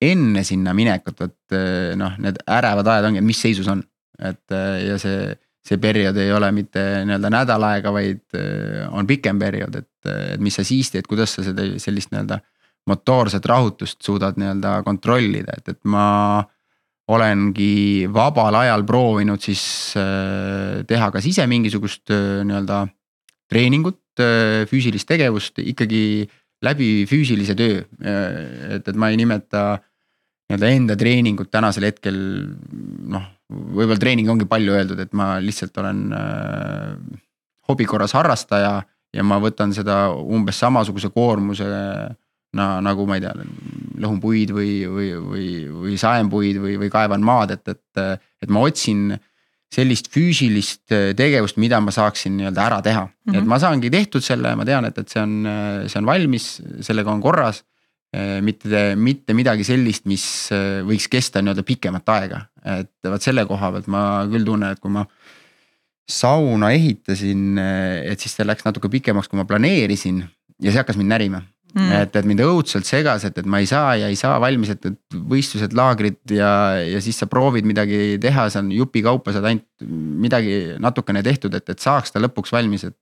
[0.02, 1.56] enne sinna minekut, et
[1.96, 3.84] noh, need ärevad ajad ongi, mis seisus on
[4.22, 9.06] et äh, ja see, see periood ei ole mitte nii-öelda nädal aega, vaid äh, on
[9.06, 12.40] pikem periood, et, et mis sa siis teed, kuidas sa seda sellist nii-öelda
[12.90, 16.42] motoorset rahutust suudad nii-öelda kontrollida, et, et ma
[17.12, 19.64] olengi vabal ajal proovinud siis
[19.98, 22.84] äh, teha kas ise mingisugust äh, nii-öelda
[23.50, 26.28] treeningut, äh, füüsilist tegevust ikkagi
[26.62, 27.80] läbi füüsilise töö.
[28.06, 29.80] et, et ma ei nimeta
[30.46, 32.18] nii-öelda enda treeningut tänasel hetkel
[33.10, 37.20] noh, võib-olla treening ongi palju öeldud, et ma lihtsalt olen äh,
[37.70, 38.80] hobi korras harrastaja
[39.12, 41.68] ja ma võtan seda umbes samasuguse koormuse
[42.56, 43.32] na, nagu ma ei tea,
[44.02, 45.48] lõhun puid või, või, või,
[45.84, 49.12] või saen puid või, või kaevan maad, et, et, et ma otsin
[49.72, 53.38] sellist füüsilist tegevust, mida ma saaksin nii-öelda ära teha mm, -hmm.
[53.40, 55.36] et ma saangi tehtud selle, ma tean, et, et see on,
[55.88, 56.48] see on valmis,
[56.84, 57.62] sellega on korras
[58.12, 62.42] mitte, mitte midagi sellist, mis äh, võiks kesta nii-öelda pikemat aega,
[62.78, 65.06] et vot selle koha pealt ma küll tunnen, et kui ma
[66.12, 70.20] sauna ehitasin, äh, et siis see läks natuke pikemaks, kui ma planeerisin
[70.60, 71.42] ja see hakkas mind närima.
[71.72, 71.88] Mm..
[72.02, 74.82] et, et mind õudselt segas, et, et ma ei saa ja ei saa valmis, et,
[74.90, 76.50] et võistlused, laagrid ja,
[76.84, 79.86] ja siis sa proovid midagi teha, see on jupikaupa saad ainult
[80.20, 82.98] midagi natukene tehtud, et, et saaks ta lõpuks valmis, et.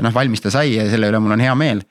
[0.00, 1.84] ja noh, valmis ta sai ja selle üle mul on hea meel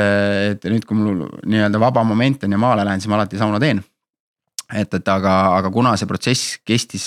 [0.00, 3.60] et, nüüd, kui mul nii-öelda vaba moment on ja maale lähen, siis ma alati sauna
[3.62, 3.82] teen.
[4.72, 7.06] et, et aga, aga kuna see protsess kestis,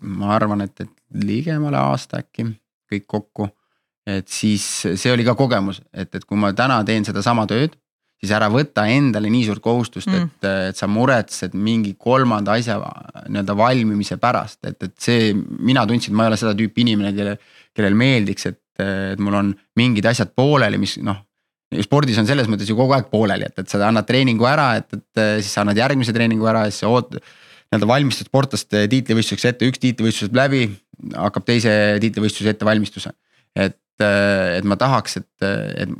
[0.00, 2.48] ma arvan, et, et ligemale aasta äkki
[2.90, 3.48] kõik kokku.
[4.06, 4.64] et siis
[4.96, 7.76] see oli ka kogemus, et, et kui ma täna teen sedasama tööd,
[8.20, 12.78] siis ära võta endale nii suurt kohustust mm., et, et sa muretsed mingi kolmanda asja
[13.28, 17.14] nii-öelda valmimise pärast, et, et see, mina tundsin, et ma ei ole seda tüüpi inimene,
[17.16, 17.36] kelle,
[17.76, 21.20] kellel meeldiks, et, et mul on mingid asjad pooleli, mis noh
[21.84, 24.88] spordis on selles mõttes ju kogu aeg pooleli, et, et sa annad treeningu ära, et,
[24.96, 27.18] et siis sa annad järgmise treeningu ära ja siis sa oot-.
[27.70, 30.64] nii-öelda valmistad sportlast tiitlivõistluseks ette, üks tiitlivõistlus saab läbi,
[31.14, 33.12] hakkab teise tiitlivõistluse ettevalmistuse.
[33.54, 35.46] et, et ma tahaks, et,
[35.84, 35.92] et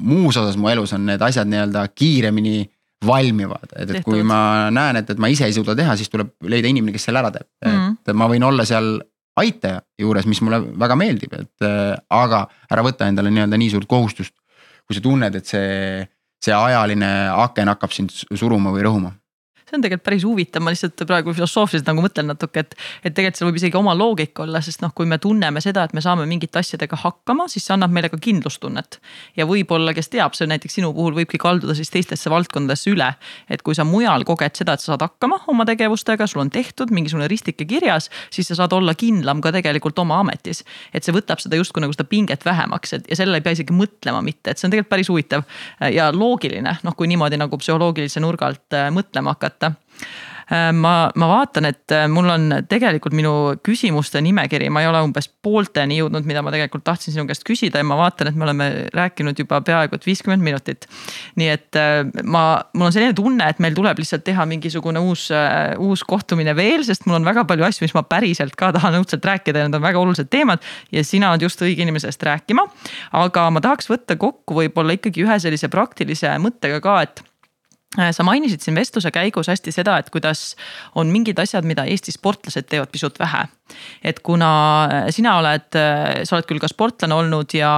[0.00, 2.64] muus osas mu elus on need asjad nii-öelda kiiremini
[3.04, 6.32] valmivad, et, et kui ma näen, et, et ma ise ei suuda teha, siis tuleb
[6.48, 8.00] leida inimene, kes selle ära teeb mm, -hmm.
[8.08, 8.96] et ma võin olla seal
[9.36, 11.68] aitaja juures, mis mulle väga meeldib, et
[12.08, 14.32] aga ära võta endale nii-öelda nii suurt kohustust
[14.86, 16.06] kui sa tunned, et see,
[16.42, 19.12] see ajaline aken hakkab sind suruma või rõhuma
[19.66, 22.74] see on tegelikult päris huvitav, ma lihtsalt praegu filosoofiliselt nagu mõtlen natuke, et.
[23.02, 25.94] et tegelikult seal võib isegi oma loogika olla, sest noh, kui me tunneme seda, et
[25.96, 29.00] me saame mingite asjadega hakkama, siis see annab meile ka kindlustunnet.
[29.36, 33.08] ja võib-olla, kes teab, see näiteks sinu puhul võibki kalduda siis teistesse valdkondadesse üle.
[33.50, 36.94] et kui sa mujal koged seda, et sa saad hakkama oma tegevustega, sul on tehtud
[36.94, 40.62] mingisugune ristike kirjas, siis sa saad olla kindlam ka tegelikult oma ametis.
[40.94, 43.74] et see võtab seda justkui nagu seda pinget vähemaks, et ja sellele ei pea isegi
[43.74, 45.42] mõtlema mitte, et see on tegelikult päris huvitav
[45.90, 49.72] ja loogiline, noh, kui niimoodi nagu psühholoogilise nurga alt äh, mõtlema hakata võtta
[50.52, 53.32] äh, ma, ma vaatan, et äh, mul on tegelikult minu
[53.64, 57.80] küsimuste nimekiri, ma ei ole umbes poolteni jõudnud, mida ma tegelikult tahtsin sinu käest küsida
[57.80, 60.86] ja ma vaatan, et me oleme rääkinud juba peaaegu et viiskümmend minutit.
[61.40, 65.28] nii et äh, ma, mul on selline tunne, et meil tuleb lihtsalt teha mingisugune uus,
[65.82, 69.24] uus kohtumine veel, sest mul on väga palju asju, mis ma päriselt ka tahan õudselt
[69.26, 70.62] rääkida ja need on väga olulised teemad.
[70.92, 72.66] ja sina oled just õige inimene sellest rääkima.
[73.12, 77.24] aga ma tahaks võtta kokku võib-olla ikkagi ühe sellise praktilise mõttega ka, et
[77.94, 80.54] sa mainisid siin vestluse käigus hästi seda, et kuidas
[80.98, 83.46] on mingid asjad, mida Eesti sportlased teevad pisut vähe.
[84.04, 84.48] et kuna
[84.84, 87.70] äh, sina oled, äh, sa oled küll ka sportlane olnud ja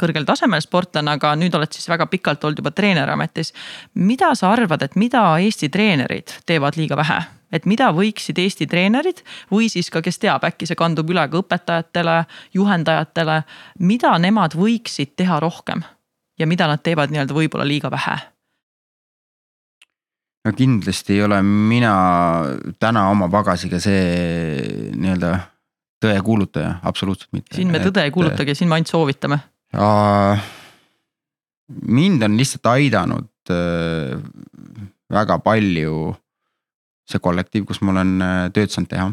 [0.00, 3.52] kõrgel tasemel sportlane, aga nüüd oled siis väga pikalt olnud juba treeneriametis.
[3.94, 7.22] mida sa arvad, et mida Eesti treenerid teevad liiga vähe?
[7.52, 11.40] et mida võiksid Eesti treenerid või siis ka, kes teab, äkki see kandub üle ka
[11.40, 13.42] õpetajatele, juhendajatele,
[13.78, 15.84] mida nemad võiksid teha rohkem
[16.38, 18.33] ja mida nad teevad nii-öelda võib-olla liiga vähe
[20.44, 21.94] no kindlasti ei ole mina
[22.80, 25.32] täna oma pagasiga see nii-öelda
[26.04, 27.56] tõe kuulutaja, absoluutselt mitte.
[27.56, 29.40] siin me tõde ei kuulutagi, siin me ainult soovitame.
[31.98, 34.20] mind on lihtsalt aidanud äh,
[35.12, 36.14] väga palju
[37.08, 39.10] see kollektiiv, kus ma olen äh, tööd saanud teha.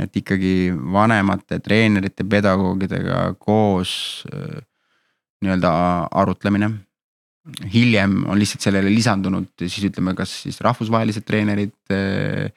[0.00, 4.60] et ikkagi vanemate treenerite, pedagoogidega koos äh,
[5.44, 5.72] nii-öelda
[6.10, 6.70] arutlemine
[7.72, 12.50] hiljem on lihtsalt sellele lisandunud siis ütleme, kas siis rahvusvahelised treenerid, eh,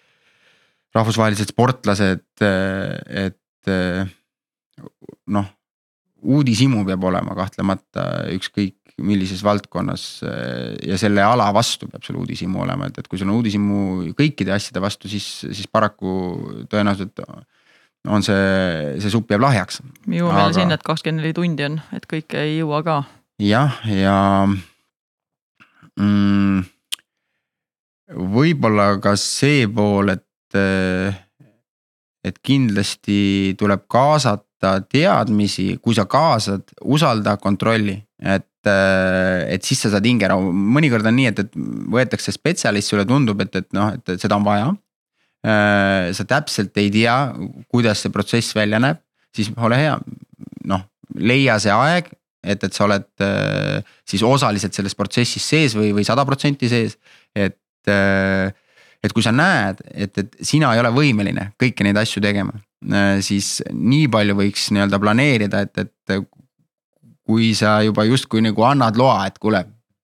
[0.95, 4.03] rahvusvahelised sportlased, eh, et eh,
[5.31, 5.51] noh,
[6.23, 10.03] uudishimu peab olema kahtlemata ükskõik millises valdkonnas
[10.85, 13.79] ja selle ala vastu peab sul uudishimu olema, et, et kui sul on uudishimu
[14.13, 16.11] kõikide asjade vastu, siis, siis paraku
[16.69, 17.23] tõenäoliselt
[18.13, 19.81] on see, see supp jääb lahjaks.
[20.05, 22.99] jõuame jälle sinna, et kakskümmend neli tundi on, et kõike ei jõua ka.
[23.41, 24.19] jah, ja, ja
[25.99, 26.63] mm,.
[28.33, 30.57] võib-olla ka see pool, et,
[32.23, 37.97] et kindlasti tuleb kaasata teadmisi, kui sa kaasad, usalda, kontrolli.
[38.23, 41.57] et, et siis sa saad hingerahu, mõnikord on nii, et, et
[41.91, 44.71] võetakse spetsialist, sulle tundub, et, et noh, et seda on vaja.
[45.43, 47.17] Sa täpselt ei tea,
[47.67, 49.01] kuidas see protsess välja näeb,
[49.35, 49.97] siis ole hea,
[50.71, 50.85] noh,
[51.19, 52.07] leia see aeg,
[52.43, 56.99] et, et sa oled äh, siis osaliselt selles protsessis sees või, või sada protsenti sees,
[57.35, 57.59] et
[59.03, 62.53] et kui sa näed, et, et sina ei ole võimeline kõiki neid asju tegema,
[63.19, 66.23] siis nii palju võiks nii-öelda planeerida, et, et
[67.27, 69.63] kui sa juba justkui nagu annad loa, et kuule,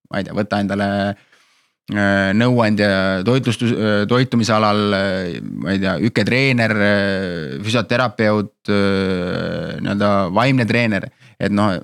[0.10, 2.90] ma ei tea, võta endale äh, nõuandja
[3.28, 6.76] toitlustus, äh, toitumise alal, äh, ma ei tea, üketreener,
[7.66, 11.10] füsioterapeut, nii-öelda vaimne treener,
[11.40, 11.76] et noh,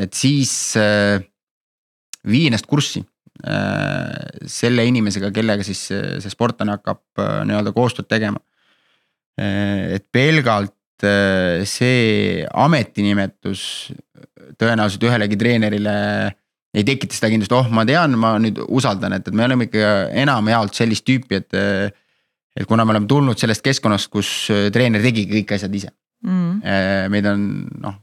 [0.00, 0.52] et siis
[2.26, 3.02] vii ennast kurssi
[3.40, 8.40] selle inimesega, kellega siis see sportlane hakkab nii-öelda koostööd tegema.
[9.40, 10.76] et pelgalt
[11.64, 13.62] see ametinimetus
[14.60, 15.94] tõenäoliselt ühelegi treenerile
[16.76, 19.94] ei tekita seda kindlust, oh, ma tean, ma nüüd usaldan, et, et me oleme ikka
[20.22, 21.58] enamjaolt sellist tüüpi, et.
[22.60, 24.28] et kuna me oleme tulnud sellest keskkonnast, kus
[24.74, 25.92] treener tegi kõik asjad ise
[26.26, 27.10] mm..
[27.14, 27.44] meid on
[27.80, 27.94] noh,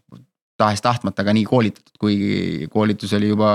[0.58, 3.51] tahes-tahtmata ka nii koolitatud, kuigi koolitus oli juba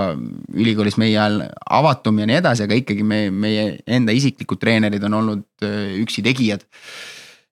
[0.55, 1.41] ülikoolis meie ajal
[1.79, 5.67] avatum ja nii edasi, aga ikkagi me, meie enda isiklikud treenerid on olnud
[6.03, 6.63] üksi tegijad.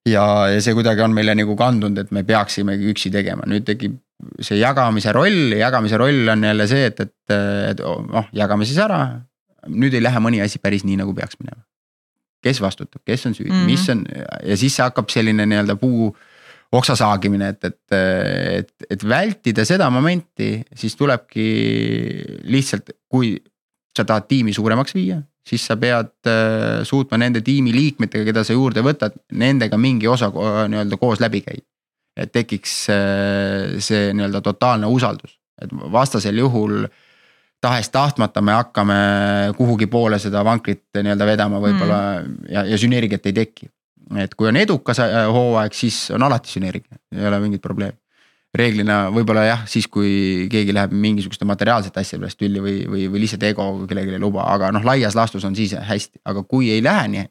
[0.07, 0.25] ja,
[0.55, 3.99] ja see kuidagi on meile nagu kandunud, et me peaksimegi üksi tegema, nüüd tekib
[4.45, 7.35] see jagamise roll, jagamise roll on jälle see, et, et,
[7.73, 9.03] et noh, jagame siis ära.
[9.69, 11.63] nüüd ei lähe mõni asi päris nii, nagu peaks minema.
[12.41, 13.67] kes vastutab, kes on süüdi mm, -hmm.
[13.69, 14.07] mis on
[14.49, 16.15] ja siis hakkab selline nii-öelda puu
[16.73, 17.95] oksa saagimine, et, et,
[18.61, 21.47] et, et vältida seda momenti, siis tulebki
[22.47, 23.35] lihtsalt, kui
[23.97, 28.85] sa tahad tiimi suuremaks viia, siis sa pead äh, suutma nende tiimiliikmetega, keda sa juurde
[28.87, 31.65] võtad, nendega mingi osa nii-öelda koos läbi käia
[32.21, 36.85] et tekiks äh, see nii-öelda totaalne usaldus, et vastasel juhul
[37.61, 39.01] tahes-tahtmata me hakkame
[39.57, 42.49] kuhugi poole seda vankrit nii-öelda vedama võib-olla mm.
[42.55, 43.71] ja, ja sünergiat ei teki.
[44.19, 47.99] Et kui on edukas äh, hooaeg, siis on alati sünergia, ei ole mingit probleemi.
[48.55, 53.21] reeglina võib-olla jah, siis kui keegi läheb mingisuguste materiaalsete asjade pärast tülli või, või, või
[53.23, 56.83] lihtsalt ego kellelegi ei luba, aga noh, laias laastus on siis hästi, aga kui ei
[56.83, 57.29] lähe nii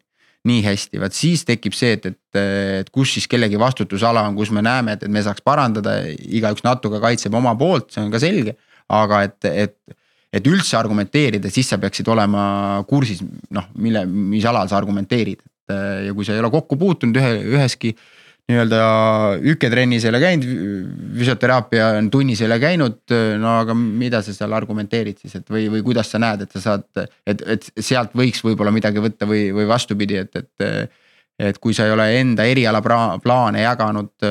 [0.48, 2.40] nii hästi, vaat siis tekib see, et, et,
[2.80, 6.64] et kus siis kellegi vastutusala on, kus me näeme, et, et me saaks parandada, igaüks
[6.64, 8.56] natuke kaitseb oma poolt, see on ka selge.
[8.90, 9.76] aga et, et,
[10.34, 13.20] et üldse argumenteerida, siis sa peaksid olema kursis,
[13.54, 17.96] noh, mille, mis alal sa argumenteerid, ja kui sa ei ole kokku puutunud ühe, üheski
[18.50, 18.80] nii-öelda
[19.52, 20.46] üketrennis ei ole käinud,
[21.18, 23.02] füsioteraapia tunnis ei ole käinud,
[23.42, 26.64] no aga mida sa seal argumenteerid siis, et või, või kuidas sa näed, et sa
[26.64, 26.88] saad,
[27.30, 30.98] et, et sealt võiks võib-olla midagi võtta või, või vastupidi, et, et.
[31.40, 34.26] et kui sa ei ole enda eriala plaane jaganud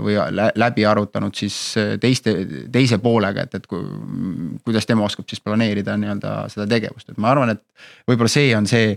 [0.00, 0.14] või
[0.56, 1.58] läbi arutanud, siis
[2.00, 2.32] teiste,
[2.72, 3.82] teise poolega, et, et kui,
[4.64, 7.60] kuidas tema oskab siis planeerida nii-öelda seda tegevust, et ma arvan, et
[8.08, 8.94] võib-olla see on see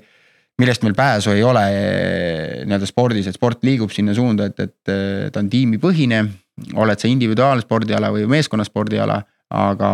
[0.61, 5.31] millest meil pääsu ei ole eh, nii-öelda spordis, et sport liigub sinna suunda, et, et
[5.33, 6.25] ta on tiimipõhine.
[6.73, 9.19] oled sa individuaalspordiala või meeskonnaspordiala,
[9.53, 9.89] aga,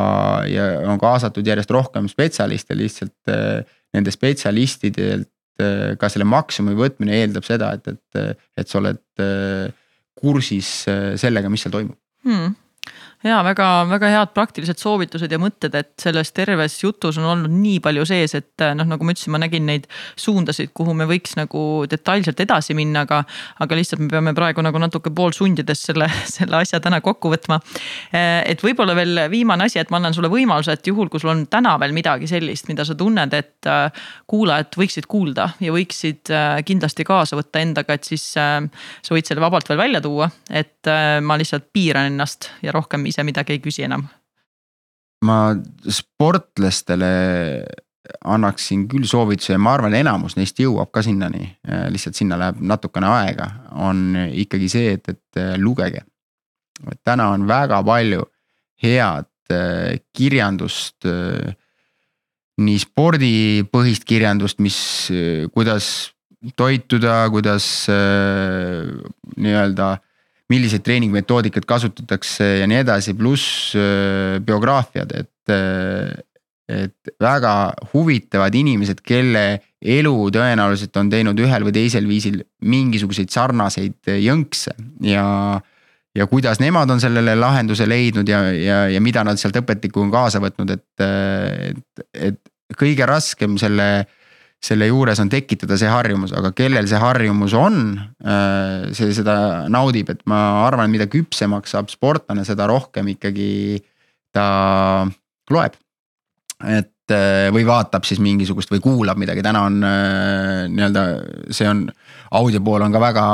[0.48, 3.62] ja on kaasatud järjest rohkem spetsialiste lihtsalt eh,
[3.94, 9.04] nende spetsialistidelt eh, ka selle maksimumi võtmine eeldab seda, et, et, et sa oled
[10.24, 10.70] kursis
[11.20, 12.63] sellega, mis seal toimub hmm
[13.24, 18.04] ja väga-väga head praktilised soovitused ja mõtted, et selles terves jutus on olnud nii palju
[18.08, 19.88] sees, et noh, nagu ma ütlesin, ma nägin neid
[20.20, 23.22] suundasid, kuhu me võiks nagu detailselt edasi minna, aga.
[23.64, 27.60] aga lihtsalt me peame praegu nagu natuke poolsundides selle, selle asja täna kokku võtma.
[28.12, 31.46] et võib-olla veel viimane asi, et ma annan sulle võimaluse, et juhul, kui sul on
[31.48, 33.72] täna veel midagi sellist, mida sa tunned, et
[34.28, 36.34] kuulajad võiksid kuulda ja võiksid
[36.68, 40.92] kindlasti kaasa võtta endaga, et siis sa võid selle vabalt veel välja tuua, et
[41.24, 44.06] ma lihtsalt piiran ennast ja rohkem ise midagi ei küsi enam?
[45.24, 45.54] ma
[45.88, 47.10] sportlastele
[48.28, 51.46] annaksin küll soovituse ja ma arvan, enamus neist jõuab ka sinnani,
[51.94, 53.48] lihtsalt sinna läheb natukene aega,
[53.80, 56.04] on ikkagi see, et, et lugege.
[56.92, 58.26] et täna on väga palju
[58.84, 61.54] head äh, kirjandust, äh,
[62.64, 64.80] nii spordipõhist kirjandust, mis,
[65.14, 66.12] äh, kuidas
[66.60, 67.66] toituda, kuidas
[69.40, 69.94] nii-öelda
[70.52, 75.54] milliseid treeningmetoodikat kasutatakse ja nii edasi, pluss äh, biograafiad, et.
[75.54, 76.14] Äh,
[76.74, 79.42] et väga huvitavad inimesed, kelle
[79.84, 84.72] elu tõenäoliselt on teinud ühel või teisel viisil mingisuguseid sarnaseid jõnkse
[85.04, 85.26] ja
[86.16, 90.12] ja kuidas nemad on sellele lahenduse leidnud ja, ja, ja mida nad sealt õpetikku on
[90.14, 94.06] kaasa võtnud, et, et, et kõige raskem selle
[94.64, 99.36] selle juures on tekitada see harjumus, aga kellel see harjumus on, äh, see seda
[99.72, 103.82] naudib, et ma arvan, mida küpsemaks saab sportlane, seda rohkem ikkagi
[104.34, 104.48] ta
[105.52, 105.80] loeb.
[106.64, 106.90] et
[107.52, 109.82] või vaatab siis mingisugust või kuulab midagi, täna on
[110.72, 111.02] nii-öelda
[111.52, 111.82] see on,
[112.40, 113.26] audio pool on ka väga,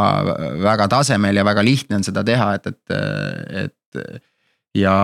[0.64, 3.70] väga tasemel ja väga lihtne on seda teha, et, et,
[4.02, 4.26] et
[4.80, 4.96] ja,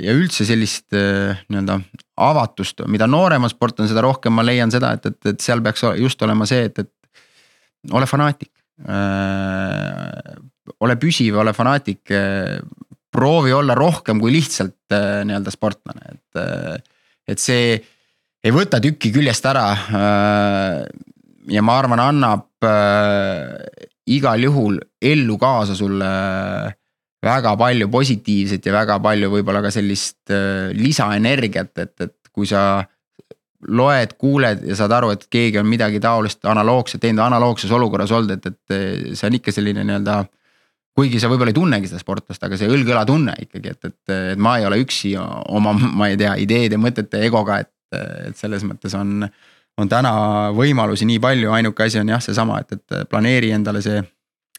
[0.00, 1.78] ja üldse sellist nii-öelda
[2.28, 5.84] avatust, mida noorem on sportlane, seda rohkem ma leian seda, et, et, et seal peaks
[6.00, 8.52] just olema see, et, et ole fanaatik
[8.88, 10.36] äh,.
[10.84, 12.58] ole püsiv, ole fanaatik äh,,
[13.12, 14.92] proovi olla rohkem kui lihtsalt
[15.24, 16.82] nii-öelda sportlane, et,
[17.28, 17.78] et see
[18.44, 19.64] ei võta tükki küljest ära
[21.48, 22.68] ja ma arvan, annab
[24.08, 26.10] igal juhul ellu kaasa sulle
[27.24, 32.84] väga palju positiivset ja väga palju võib-olla ka sellist äh, lisaenergiat, et, et kui sa
[33.66, 38.36] loed, kuuled ja saad aru, et keegi on midagi taolist analoogset teinud, analoogses olukorras olnud,
[38.38, 40.20] et, et see on ikka selline nii-öelda.
[40.98, 44.38] kuigi sa võib-olla ei tunnegi seda sportlast, aga see õlg-õla tunne ikkagi, et, et, et
[44.38, 47.70] ma ei ole üksi oma, ma ei tea, ideede, mõtete, egoga, et,
[48.30, 49.28] et selles mõttes on.
[49.78, 50.10] on täna
[50.50, 54.00] võimalusi nii palju, ainuke asi on jah, seesama, et, et planeeri endale see,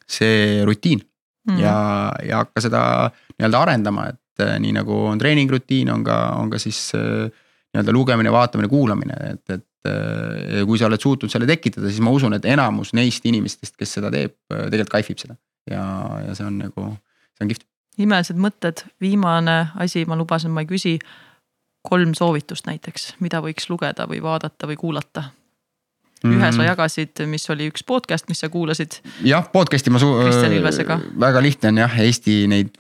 [0.08, 1.02] see rutiin
[1.48, 1.60] mm.
[1.62, 1.76] ja,
[2.26, 2.82] ja hakka seda
[3.38, 7.28] nii-öelda arendama, et nii nagu on treeningrutiin, on ka, on ka siis äh,
[7.74, 12.14] nii-öelda lugemine, vaatamine, kuulamine, et, et äh, kui sa oled suutnud selle tekitada, siis ma
[12.16, 15.38] usun, et enamus neist inimestest, kes seda teeb, äh, tegelikult kaifib seda
[15.70, 15.84] ja,
[16.28, 16.92] ja see on nagu,
[17.38, 17.66] see on kihvt.
[18.00, 21.00] imelised mõtted, viimane asi, ma lubasin, ma ei küsi.
[21.90, 25.24] kolm soovitust näiteks, mida võiks lugeda või vaadata või kuulata
[26.24, 26.56] mm -hmm.
[26.56, 29.00] sa jagasid, mis oli üks podcast, mis sa kuulasid.
[29.24, 30.16] jah, podcast'i ma su-.
[30.24, 31.00] Kristjan Ilvesega.
[31.20, 32.76] väga lihtne on jah, Eesti neid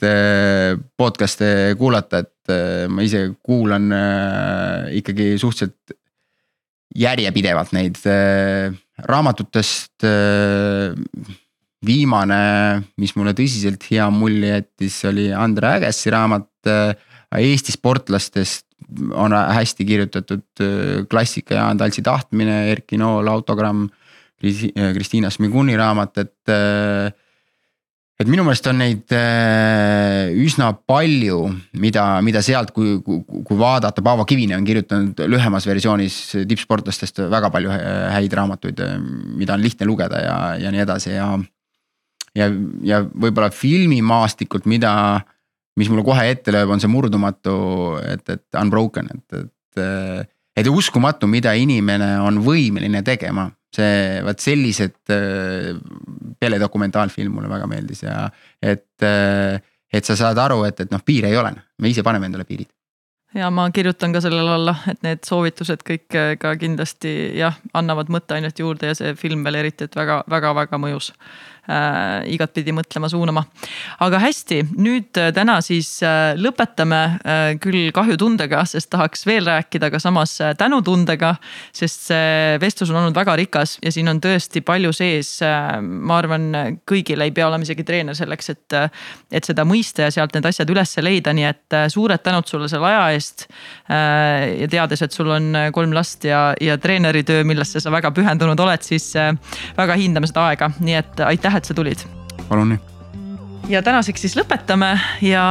[0.98, 5.96] podcast'e kuulata, et Äh, ma ise kuulan äh, ikkagi suhteliselt
[6.98, 8.74] järjepidevalt neid äh,
[9.10, 10.08] raamatutest.
[11.80, 12.38] viimane,
[13.00, 16.68] mis mulle tõsiselt hea mulje jättis, oli Andre Ägessi raamat
[17.40, 18.66] Eesti sportlastest
[19.14, 20.64] on hästi kirjutatud
[21.10, 23.88] klassika Jaan Taltsi tahtmine, Erki Nool autogramm.
[24.40, 26.52] Kristiina Smiguni raamat, et
[28.20, 31.38] et minu meelest on neid äh, üsna palju,
[31.80, 36.18] mida, mida sealt, kui, kui vaadata, Paavo Kivine on kirjutanud lühemas versioonis
[36.50, 38.84] tippsportlastest väga palju häid raamatuid,
[39.40, 41.30] mida on lihtne lugeda ja, ja nii edasi ja.
[42.36, 42.50] ja,
[42.84, 44.94] ja võib-olla filmimaastikult, mida,
[45.80, 47.56] mis mulle kohe ette lööb, on see murdumatu,
[48.04, 50.28] et, et unbroken, et, et.
[50.60, 53.50] et uskumatu, mida inimene on võimeline tegema.
[53.70, 55.76] see, vot sellised äh,
[56.42, 58.24] teledokumentaalfilm mulle väga meeldis ja
[58.58, 59.62] et, äh,
[59.94, 62.72] et sa saad aru, et, et noh, piire ei ole, me ise paneme endale piirid.
[63.38, 68.10] ja ma kirjutan ka sellele alla, et need soovitused kõik äh, ka kindlasti jah, annavad
[68.10, 71.14] mõtteainet juurde ja see film veel eriti, et väga-väga-väga mõjus
[71.70, 73.44] äh, igatpidi mõtlema suunama.
[74.04, 79.90] aga hästi, nüüd äh, täna siis äh, lõpetame äh, küll kahjutundega, sest tahaks veel rääkida,
[79.92, 81.36] aga samas äh, tänutundega.
[81.74, 85.80] sest see vestlus on olnud väga rikas ja siin on tõesti palju sees äh,.
[85.82, 86.50] ma arvan,
[86.90, 88.90] kõigil ei pea olema isegi treener selleks, et, äh,
[89.32, 92.90] et seda mõista ja sealt need asjad üles leida, nii et suured tänud sulle selle
[92.90, 93.48] aja eest
[93.90, 94.64] äh,.
[94.64, 98.84] ja teades, et sul on kolm last ja, ja treeneritöö, millesse sa väga pühendunud oled,
[98.86, 99.34] siis äh,
[99.78, 102.08] väga hindame seda aega, nii et aitäh et sa tulid.
[102.48, 102.80] palun nii
[103.70, 105.44] ja tänaseks siis lõpetame ja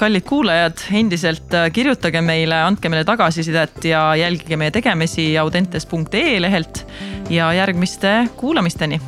[0.00, 6.84] kallid kuulajad, endiselt äh, kirjutage meile, andke meile tagasisidet ja jälgige meie tegemisi audentes.ee lehelt
[7.32, 9.00] ja järgmiste kuulamisteni